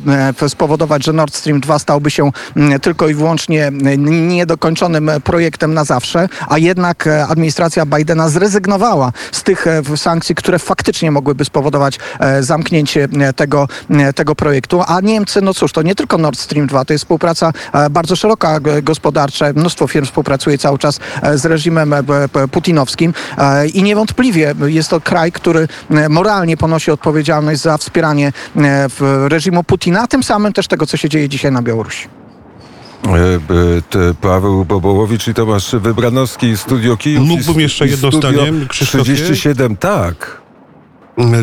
e, 0.42 0.50
spowodować, 0.50 1.06
że 1.06 1.14
Nord 1.14 1.36
Stream 1.36 1.60
2 1.60 1.80
stałby 1.80 2.12
się 2.12 2.32
mm, 2.56 2.80
tylko 2.80 3.08
i 3.08 3.14
wyłącznie 3.14 3.72
niedokończonym 4.08 5.12
projektem 5.24 5.74
na 5.74 5.84
zawsze, 5.84 6.30
a 6.50 6.58
jednak 6.58 7.10
administracja 7.30 7.86
Bidena 7.86 8.30
zrezygnowała 8.30 9.12
z 9.32 9.44
tych 9.44 9.66
sankcji, 9.96 10.36
które 10.36 10.60
faktycznie 10.60 11.12
mogłyby 11.12 11.46
spowodować 11.46 12.00
zamknięcie 12.40 13.08
tego, 13.36 13.68
tego 14.16 14.36
projektu. 14.36 14.82
A 14.88 15.02
Niemcy, 15.02 15.42
no 15.42 15.54
cóż, 15.54 15.72
to 15.72 15.82
nie 15.82 15.96
tylko 15.96 16.18
Nord 16.18 16.40
Stream 16.40 16.68
2, 16.68 16.86
to 16.86 16.94
jest 16.94 17.06
współpraca 17.06 17.54
bardzo 17.92 18.16
szeroka 18.16 18.60
gospodarcza. 18.82 19.46
Mnóstwo 19.56 19.88
firm 19.88 20.06
współpracuje 20.06 20.58
cały 20.70 20.80
czas 20.80 21.00
e, 21.22 21.38
z 21.38 21.46
reżimem 21.46 21.94
e, 21.94 22.04
putinowskim 22.52 23.14
e, 23.38 23.68
i 23.68 23.84
niewątpliwie 23.84 24.56
jest 24.66 24.90
to 24.90 25.02
kraj, 25.02 25.32
który 25.32 25.68
moralnie 26.10 26.58
ponosi 26.58 26.92
odpowiedzialność 26.92 27.62
za 27.62 27.78
wspieranie 27.78 28.32
reżimu 29.28 29.64
Putina, 29.64 30.02
a 30.02 30.08
tym 30.08 30.24
samym 30.24 30.54
też 30.54 30.68
tego, 30.68 30.86
co 30.86 30.98
się 30.98 31.10
dzieje 31.10 31.30
dzisiaj 31.30 31.52
na 31.52 31.62
Białorusi. 31.62 32.08
Paweł 34.22 34.66
Bobołowicz 34.66 35.28
i 35.28 35.34
Tomasz 35.34 35.76
Wybranowski, 35.76 36.58
Studio 36.58 36.98
Kijów. 36.98 37.28
Mógłbym 37.28 37.60
jeszcze 37.60 37.88
jedno 37.88 38.12
zdanie, 38.12 38.54
Krzysztofie? 38.68 39.04
37, 39.04 39.78
tak. 39.78 40.39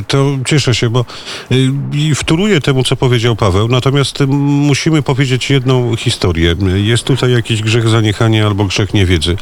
To 0.08 0.38
cieszę 0.46 0.74
się, 0.74 0.90
bo 0.90 1.04
y, 1.52 2.14
wtóruję 2.14 2.60
temu, 2.60 2.84
co 2.84 2.96
powiedział 2.96 3.36
Paweł, 3.36 3.68
natomiast 3.68 4.18
musimy 4.28 5.02
powiedzieć 5.02 5.50
jedną 5.50 5.96
historię. 5.96 6.56
Jest 6.74 7.04
tutaj 7.04 7.32
jakiś 7.32 7.62
grzech 7.62 7.88
zaniechania 7.88 8.46
albo 8.46 8.64
grzech 8.64 8.94
niewiedzy. 8.94 9.36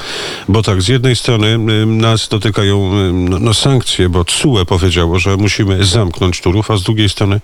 Bo 0.49 0.63
tak, 0.63 0.83
z 0.83 0.89
jednej 0.89 1.17
strony 1.17 1.47
y, 1.47 1.87
nas 1.87 2.29
dotykają 2.29 2.93
y, 3.09 3.13
no, 3.13 3.39
no, 3.39 3.55
sankcje, 3.55 4.09
bo 4.09 4.25
CUE 4.25 4.65
powiedziało, 4.67 5.19
że 5.19 5.37
musimy 5.37 5.85
zamknąć 5.85 6.41
Turów, 6.41 6.71
a 6.71 6.77
z 6.77 6.83
drugiej 6.83 7.09
strony 7.09 7.41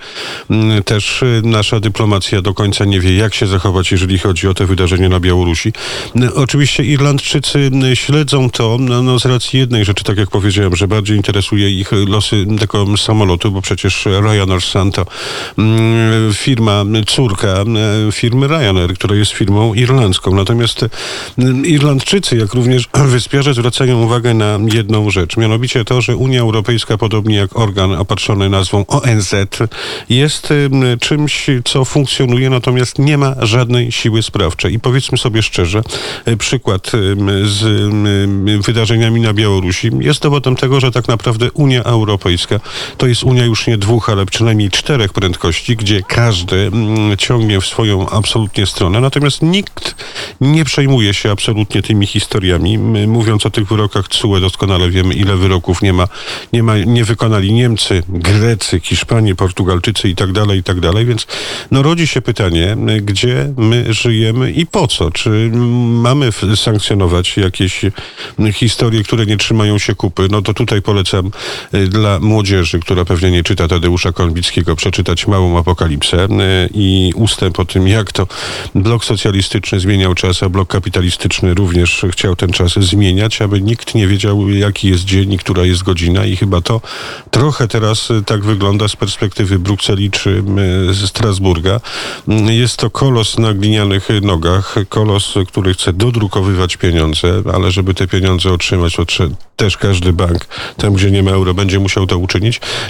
też 0.85 1.25
nasza 1.43 1.81
dyplomacja 1.81 2.43
do 2.43 2.55
końca 2.55 2.85
nie 2.85 3.01
wie, 3.01 3.17
jak 3.17 3.35
się 3.35 3.47
zachować, 3.47 3.93
jeżeli 3.93 4.19
chodzi 4.19 4.49
o 4.49 4.55
te 4.55 4.67
wydarzenia 4.67 5.09
na 5.09 5.21
Białorusi. 5.21 5.73
Oczywiście 6.35 6.85
Irlandczycy 6.85 7.71
śledzą 7.95 8.51
to 8.51 8.77
no, 8.81 9.03
no, 9.03 9.19
z 9.19 9.27
racji 9.27 9.59
jednej 9.59 9.85
rzeczy, 9.85 10.05
tak 10.05 10.19
jak 10.19 10.31
powiedziałem, 10.31 10.77
że 10.77 10.89
bardziej 10.89 11.17
interesuje 11.17 11.71
ich 11.71 11.91
losy 11.93 12.47
tego 12.61 12.80
samolotu, 12.97 13.51
bo 13.51 13.63
przecież 13.63 14.07
Ryanair 14.07 14.63
Sun 14.63 14.93
to 14.93 15.07
mm, 15.59 16.35
firma, 16.35 16.85
córka 17.07 17.49
e, 17.49 17.65
firmy 18.13 18.49
Ryanair, 18.49 18.95
która 18.95 19.17
jest 19.17 19.33
firmą 19.33 19.75
irlandzką. 19.75 20.35
Natomiast 20.35 20.87
mm, 21.39 21.67
Irlandczycy, 21.67 22.37
jak 22.37 22.55
również 22.55 22.89
wyspiarze 23.05 23.55
zwracają 23.55 24.03
uwagę 24.03 24.35
na 24.35 24.59
jedną 24.73 25.11
rzecz, 25.11 25.37
mianowicie 25.37 25.85
to, 25.85 26.01
że 26.01 26.17
Unia 26.17 26.41
Europejska, 26.41 26.99
podobnie 26.99 27.37
jak 27.37 27.57
organ 27.57 27.93
opatrzony 27.93 28.49
nazwą 28.49 28.85
ONZ, 28.87 29.35
jest 30.09 30.53
czymś, 31.01 31.47
co 31.65 31.85
funkcjonuje, 31.85 32.51
natomiast 32.51 32.99
nie 32.99 33.19
ma 33.19 33.35
żadnej 33.41 33.93
siły 33.93 34.23
sprawczej. 34.23 34.75
I 34.75 34.81
powiedzmy 34.81 35.19
sobie 35.19 35.43
szczerze, 35.43 35.83
e, 36.25 36.37
przykład 36.37 36.93
z 37.45 37.91
wydarzeniami 38.65 39.21
na 39.21 39.33
Białorusi 39.33 39.91
jest 40.01 40.23
dowodem 40.23 40.57
tego, 40.57 40.81
że 40.81 40.91
tak 40.91 41.09
naprawdę 41.09 41.51
Unia 41.53 41.83
Europejska 41.83 42.61
to 42.97 43.07
jest 43.07 43.25
Unia 43.25 43.45
już 43.45 43.67
nie 43.67 43.79
dwóch, 43.79 44.09
ale 44.09 44.27
przynajmniej 44.27 44.71
czterech 44.71 45.13
prędkości, 45.13 45.77
gdzie 45.77 46.03
każdy 46.03 46.57
mm, 46.57 47.17
ciągnie 47.17 47.61
w 47.61 47.67
swoją 47.67 48.09
absolutnie 48.09 48.67
stronę. 48.67 49.01
Natomiast 49.01 49.43
nikt 49.43 49.95
nie 50.41 50.65
przejmuje 50.65 51.15
się 51.15 51.31
absolutnie 51.31 51.83
tymi 51.83 52.07
historiami. 52.07 52.79
My, 52.79 53.07
mówiąc 53.07 53.47
o 53.47 53.51
tych 53.51 53.69
wyrokach 53.69 54.09
CUE, 54.09 54.41
doskonale 54.41 54.91
wiemy, 54.91 55.15
ile 55.15 55.37
wyroków 55.37 55.83
nie 55.83 55.93
ma, 55.93 56.09
nie 56.53 56.63
ma, 56.63 56.79
nie 56.79 57.05
wykonali 57.05 57.53
Niemcy, 57.53 58.03
Grecy, 58.09 58.81
Hiszpanie, 58.81 59.35
Portugalczycy 59.35 60.09
i 60.09 60.15
tak 60.15 60.33
dalej, 60.33 60.59
i 60.59 60.63
tak 60.63 60.81
dalej. 60.81 61.07
Więc 61.07 61.27
no, 61.71 61.83
rodzi 61.83 62.07
się 62.07 62.23
pytanie, 62.23 62.77
gdzie 63.03 63.53
my 63.57 63.95
żyjemy 63.95 64.53
i 64.53 64.67
po 64.67 64.89
co? 64.89 65.11
Czy 65.11 65.51
mamy 66.03 66.31
sankcjonować 66.57 67.37
jakieś 67.37 67.81
historie, 68.53 69.03
które 69.03 69.27
nie 69.27 69.37
trzymają 69.37 69.79
się 69.79 69.95
kupy? 69.95 70.29
No 70.31 70.43
to 70.43 70.55
tutaj 70.55 70.83
polecam 70.83 71.31
y, 71.75 71.89
dla 71.89 72.19
młodzieży, 72.19 72.60
która 72.81 73.05
pewnie 73.05 73.31
nie 73.31 73.43
czyta 73.43 73.69
Tadeusza 73.69 74.13
Konwickiego, 74.13 74.77
przeczytać 74.77 75.27
Małą 75.27 75.59
Apokalipsę 75.59 76.25
y, 76.25 76.29
i 76.75 77.13
ustęp 77.15 77.61
o 77.61 77.65
tym, 77.65 77.89
jak 77.89 78.13
to 78.13 78.27
blok 78.75 79.05
socjalistyczny 79.05 79.81
zmieniał 79.81 80.15
czas, 80.15 80.43
a 80.43 80.49
blok 80.49 80.69
kapitalistyczny 80.69 81.55
również 81.55 82.07
chciał 82.11 82.37
ten 82.37 82.53
czas 82.53 82.73
zmieniać, 82.73 83.43
aby 83.43 83.61
nikt 83.61 83.95
nie 83.95 84.07
wiedział, 84.07 84.49
jaki 84.49 84.89
jest 84.89 85.05
dzień 85.05 85.33
i 85.33 85.39
która 85.39 85.65
jest 85.65 85.83
godzina 85.83 86.25
i 86.25 86.37
chyba 86.37 86.61
to 86.61 86.81
trochę 87.31 87.69
teraz 87.69 88.11
y, 88.11 88.23
tak 88.23 88.45
wygląda 88.45 88.89
z 88.89 88.97
perspektywy 88.97 89.59
Brukseli 89.59 90.11
czy 90.11 90.43
z 90.91 91.09
Strasburga. 91.09 91.81
Jest 92.49 92.77
to 92.77 92.91
kolos 92.91 93.39
na 93.39 93.55
glinianych 93.55 94.09
nogach, 94.23 94.75
kolos, 94.89 95.35
który 95.49 95.75
chce 95.75 95.93
dodrukowywać 95.93 96.77
pieniądze, 96.77 97.43
ale 97.55 97.71
żeby 97.71 97.95
te 97.95 98.07
pieniądze 98.07 98.53
otrzymać, 98.53 98.97
też 99.57 99.77
każdy 99.77 100.13
bank, 100.13 100.49
tam 100.77 100.93
gdzie 100.95 101.11
nie 101.11 101.23
ma 101.23 101.31
euro, 101.31 101.55
będzie 101.55 101.79
musiał 101.79 102.07
to 102.07 102.19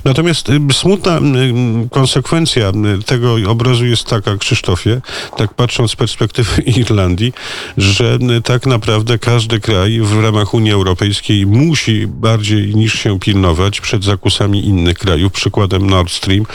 Natomiast 0.05 0.49
y, 0.49 0.61
smutna 0.73 1.19
y, 1.19 1.89
konsekwencja 1.91 2.69
y, 3.01 3.03
tego 3.03 3.37
obrazu 3.47 3.87
jest 3.87 4.05
taka, 4.05 4.37
Krzysztofie, 4.37 5.01
tak 5.37 5.55
patrząc 5.55 5.91
z 5.91 5.97
perspektywy 5.97 6.63
Irlandii, 6.81 7.33
że 7.77 8.19
tak 8.45 8.67
naprawdę 8.67 9.19
każdy 9.19 9.61
kraj 9.61 10.01
w 10.01 10.23
ramach 10.23 10.55
Unii 10.55 10.73
Europejskiej 10.73 11.47
musi 11.47 12.07
bardziej 12.07 12.75
niż 12.75 12.95
się 12.95 13.21
pilnować 13.21 13.81
przed 13.81 14.05
zakusami 14.05 14.67
innych 14.67 14.99
krajów. 14.99 15.33
Przykładem 15.33 15.91
Nord 15.91 16.11
Stream, 16.11 16.47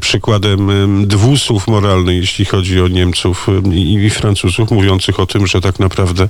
przykładem 0.00 0.70
dwusłów 1.06 1.66
moralnych, 1.66 2.16
jeśli 2.16 2.44
chodzi 2.44 2.80
o 2.80 2.88
Niemców 2.88 3.46
i 3.74 4.10
Francuzów, 4.10 4.70
mówiących 4.70 5.20
o 5.20 5.26
tym, 5.26 5.46
że 5.46 5.60
tak 5.60 5.78
naprawdę 5.78 6.28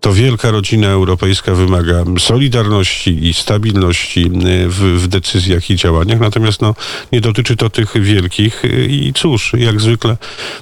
to 0.00 0.12
wielka 0.12 0.50
rodzina 0.50 0.88
europejska 0.88 1.54
wymaga 1.54 2.04
solidarności 2.18 3.28
i 3.28 3.34
stabilności 3.34 4.20
y, 4.20 4.68
w, 4.68 5.02
w 5.02 5.08
decyzjach 5.08 5.70
i 5.70 5.76
działaniach, 5.76 6.20
natomiast 6.20 6.62
no, 6.62 6.74
nie 7.12 7.20
dotyczy 7.20 7.56
to 7.56 7.70
tych 7.70 8.02
wielkich 8.02 8.64
y, 8.64 8.86
i 8.90 9.12
cóż, 9.12 9.52
jak 9.58 9.80
zwykle 9.80 10.16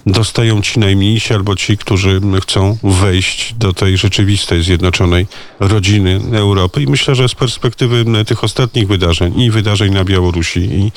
dostają 0.07 0.62
ci 0.62 0.81
najmniejsi 0.81 1.35
albo 1.35 1.57
ci, 1.57 1.79
którzy 1.79 2.20
chcą 2.42 2.79
wejść 2.83 3.55
do 3.55 3.72
tej 3.72 3.96
rzeczywistej, 3.96 4.62
zjednoczonej 4.62 5.27
rodziny 5.61 6.20
Europy. 6.33 6.83
I 6.83 6.87
myślę, 6.87 7.14
że 7.14 7.29
z 7.29 7.35
perspektywy 7.35 8.05
tych 8.27 8.44
ostatnich 8.44 8.88
wydarzeń 8.88 9.40
i 9.40 9.51
wydarzeń 9.51 9.94
na 9.94 10.05
Białorusi 10.05 10.61
i 10.61 10.92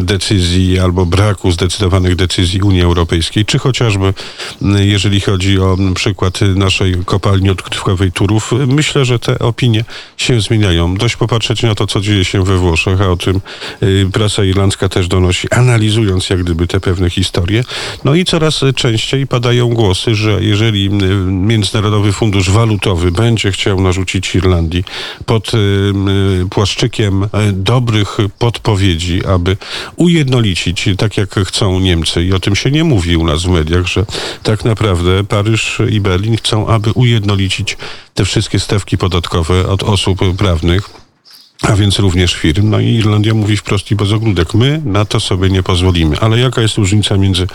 decyzji 0.00 0.78
albo 0.78 1.06
braku 1.06 1.50
zdecydowanych 1.50 2.16
decyzji 2.16 2.62
Unii 2.62 2.82
Europejskiej, 2.82 3.44
czy 3.44 3.58
chociażby 3.58 4.14
jeżeli 4.78 5.20
chodzi 5.20 5.58
o 5.58 5.76
przykład 5.94 6.40
naszej 6.40 6.94
kopalni 7.04 7.45
linii 7.46 7.60
odkrywkowej 7.60 8.12
Turów. 8.12 8.52
Myślę, 8.66 9.04
że 9.04 9.18
te 9.18 9.38
opinie 9.38 9.84
się 10.16 10.40
zmieniają. 10.40 10.94
Dość 10.94 11.16
popatrzeć 11.16 11.62
na 11.62 11.74
to, 11.74 11.86
co 11.86 12.00
dzieje 12.00 12.24
się 12.24 12.44
we 12.44 12.56
Włoszech, 12.56 13.00
a 13.00 13.08
o 13.08 13.16
tym 13.16 13.40
y, 13.82 14.06
prasa 14.12 14.44
irlandzka 14.44 14.88
też 14.88 15.08
donosi, 15.08 15.48
analizując 15.50 16.30
jak 16.30 16.42
gdyby 16.42 16.66
te 16.66 16.80
pewne 16.80 17.10
historie. 17.10 17.64
No 18.04 18.14
i 18.14 18.24
coraz 18.24 18.60
częściej 18.76 19.26
padają 19.26 19.68
głosy, 19.68 20.14
że 20.14 20.44
jeżeli 20.44 20.86
y, 20.86 20.90
Międzynarodowy 21.26 22.12
Fundusz 22.12 22.50
Walutowy 22.50 23.12
będzie 23.12 23.52
chciał 23.52 23.80
narzucić 23.80 24.34
Irlandii 24.34 24.84
pod 25.26 25.54
y, 25.54 25.58
płaszczykiem 26.50 27.26
dobrych 27.52 28.16
podpowiedzi, 28.38 29.26
aby 29.26 29.56
ujednolicić, 29.96 30.88
tak 30.98 31.16
jak 31.16 31.34
chcą 31.34 31.80
Niemcy, 31.80 32.24
i 32.24 32.32
o 32.32 32.40
tym 32.40 32.56
się 32.56 32.70
nie 32.70 32.84
mówi 32.84 33.16
u 33.16 33.24
nas 33.24 33.42
w 33.42 33.48
mediach, 33.48 33.86
że 33.86 34.06
tak 34.42 34.64
naprawdę 34.64 35.24
Paryż 35.24 35.80
i 35.90 36.00
Berlin 36.00 36.36
chcą, 36.36 36.68
aby 36.68 36.90
ujednolicić 36.90 37.35
te 38.14 38.24
wszystkie 38.24 38.60
stawki 38.60 38.98
podatkowe 38.98 39.68
od 39.68 39.82
osób 39.82 40.36
prawnych. 40.38 40.90
A 41.62 41.76
więc 41.76 41.98
również 41.98 42.34
firm. 42.34 42.70
No 42.70 42.80
i 42.80 42.86
Irlandia 42.86 43.34
mówi 43.34 43.56
wprost 43.56 43.90
i 43.90 43.96
bez 43.96 44.12
ogródek. 44.12 44.54
My 44.54 44.82
na 44.84 45.04
to 45.04 45.20
sobie 45.20 45.50
nie 45.50 45.62
pozwolimy. 45.62 46.20
Ale 46.20 46.38
jaka 46.38 46.62
jest 46.62 46.76
różnica 46.76 47.16
między 47.16 47.46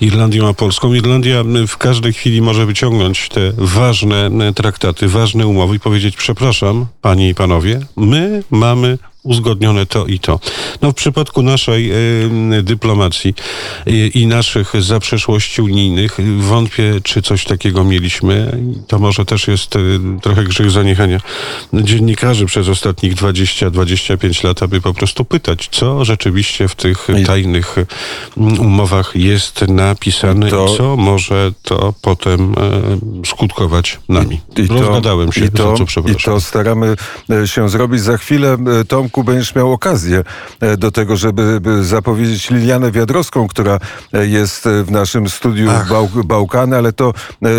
Irlandią 0.00 0.48
a 0.48 0.54
Polską? 0.54 0.94
Irlandia 0.94 1.44
w 1.68 1.76
każdej 1.76 2.12
chwili 2.12 2.42
może 2.42 2.66
wyciągnąć 2.66 3.28
te 3.28 3.52
ważne 3.56 4.30
traktaty, 4.54 5.08
ważne 5.08 5.46
umowy 5.46 5.76
i 5.76 5.80
powiedzieć, 5.80 6.16
przepraszam, 6.16 6.86
panie 7.00 7.28
i 7.28 7.34
panowie, 7.34 7.80
my 7.96 8.42
mamy 8.50 8.98
uzgodnione 9.24 9.86
to 9.86 10.06
i 10.06 10.18
to. 10.18 10.40
No 10.82 10.90
w 10.90 10.94
przypadku 10.94 11.42
naszej 11.42 11.92
y, 12.58 12.62
dyplomacji 12.62 13.34
y, 13.88 13.92
i 14.08 14.26
naszych 14.26 14.72
zaprzeszłości 14.82 15.62
unijnych 15.62 16.16
wątpię, 16.38 16.94
czy 17.02 17.22
coś 17.22 17.44
takiego 17.44 17.84
mieliśmy. 17.84 18.58
To 18.88 18.98
może 18.98 19.24
też 19.24 19.48
jest 19.48 19.76
y, 19.76 19.80
trochę 20.22 20.44
grzech 20.44 20.70
zaniechania 20.70 21.20
dziennikarzy 21.72 22.46
przez 22.46 22.68
ostatnich 22.68 23.14
20-25 23.14 24.44
lat, 24.44 24.62
aby 24.62 24.80
po 24.80 24.94
prostu 24.94 25.24
pytać, 25.24 25.68
co 25.72 26.04
rzeczywiście 26.04 26.68
w 26.68 26.74
tych 26.74 27.08
I- 27.20 27.24
tajnych 27.24 27.78
y, 27.78 27.86
umowach 28.36 29.12
jest 29.14 29.68
napisane 29.68 30.48
i, 30.48 30.50
to- 30.50 30.76
co 30.76 30.96
może 30.96 31.52
to 31.62 31.94
potem 32.02 32.54
skutkować 33.26 33.98
nami. 34.08 34.40
Rozgadałem 34.68 35.32
się, 35.32 35.44
i 35.44 35.50
to, 35.50 35.70
za 35.70 35.76
co 35.76 35.82
I 35.82 35.86
przepraszam. 35.86 36.34
to 36.34 36.40
staramy 36.40 36.96
e, 37.30 37.48
się 37.48 37.68
zrobić. 37.68 38.00
Za 38.00 38.18
chwilę, 38.18 38.56
e, 38.80 38.84
Tomku, 39.14 39.24
będziesz 39.24 39.54
miał 39.54 39.72
okazję 39.72 40.22
e, 40.60 40.76
do 40.76 40.90
tego, 40.90 41.16
żeby 41.16 41.60
by 41.60 41.84
zapowiedzieć 41.84 42.50
Lilianę 42.50 42.92
Wiadrowską, 42.92 43.48
która 43.48 43.78
e, 44.12 44.26
jest 44.26 44.66
e, 44.66 44.84
w 44.84 44.90
naszym 44.90 45.28
studiu. 45.28 45.70
Bał, 45.90 46.08
Bałkany, 46.24 46.76
ale 46.76 46.92
to 46.92 47.12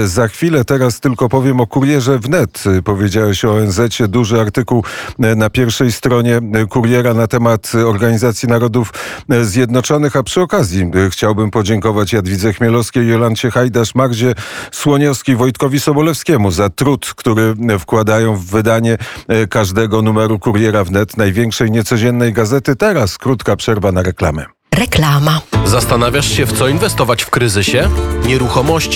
za 0.05 0.27
chwilę. 0.27 0.65
Teraz 0.65 0.99
tylko 0.99 1.29
powiem 1.29 1.59
o 1.59 1.67
kurierze 1.67 2.19
wnet. 2.19 2.63
Powiedziałeś 2.83 3.45
o 3.45 3.53
ONZ-cie, 3.53 4.07
duży 4.07 4.41
artykuł 4.41 4.83
na 5.17 5.49
pierwszej 5.49 5.91
stronie 5.91 6.39
kuriera 6.69 7.13
na 7.13 7.27
temat 7.27 7.71
Organizacji 7.85 8.49
Narodów 8.49 8.93
Zjednoczonych, 9.41 10.15
a 10.15 10.23
przy 10.23 10.41
okazji 10.41 10.91
chciałbym 11.09 11.51
podziękować 11.51 12.13
Jadwidze 12.13 12.53
Chmielowskiej, 12.53 13.07
Jolancie 13.07 13.51
Hajdasz, 13.51 13.95
Magdzie 13.95 14.33
Słoniowskiej, 14.71 15.35
Wojtkowi 15.35 15.79
Sobolewskiemu 15.79 16.51
za 16.51 16.69
trud, 16.69 17.13
który 17.15 17.55
wkładają 17.79 18.35
w 18.35 18.45
wydanie 18.45 18.97
każdego 19.49 20.01
numeru 20.01 20.39
Kuriera 20.39 20.83
Wnet, 20.83 21.17
największej 21.45 21.71
niecodziennej 21.71 22.33
gazety. 22.33 22.75
Teraz 22.75 23.17
krótka 23.17 23.55
przerwa 23.55 23.91
na 23.91 24.03
reklamę. 24.03 24.45
Reklama. 24.75 25.41
Zastanawiasz 25.65 26.29
się, 26.37 26.45
w 26.45 26.53
co 26.53 26.67
inwestować 26.67 27.23
w 27.23 27.29
kryzysie? 27.29 27.89
Nieruchomości 28.25 28.89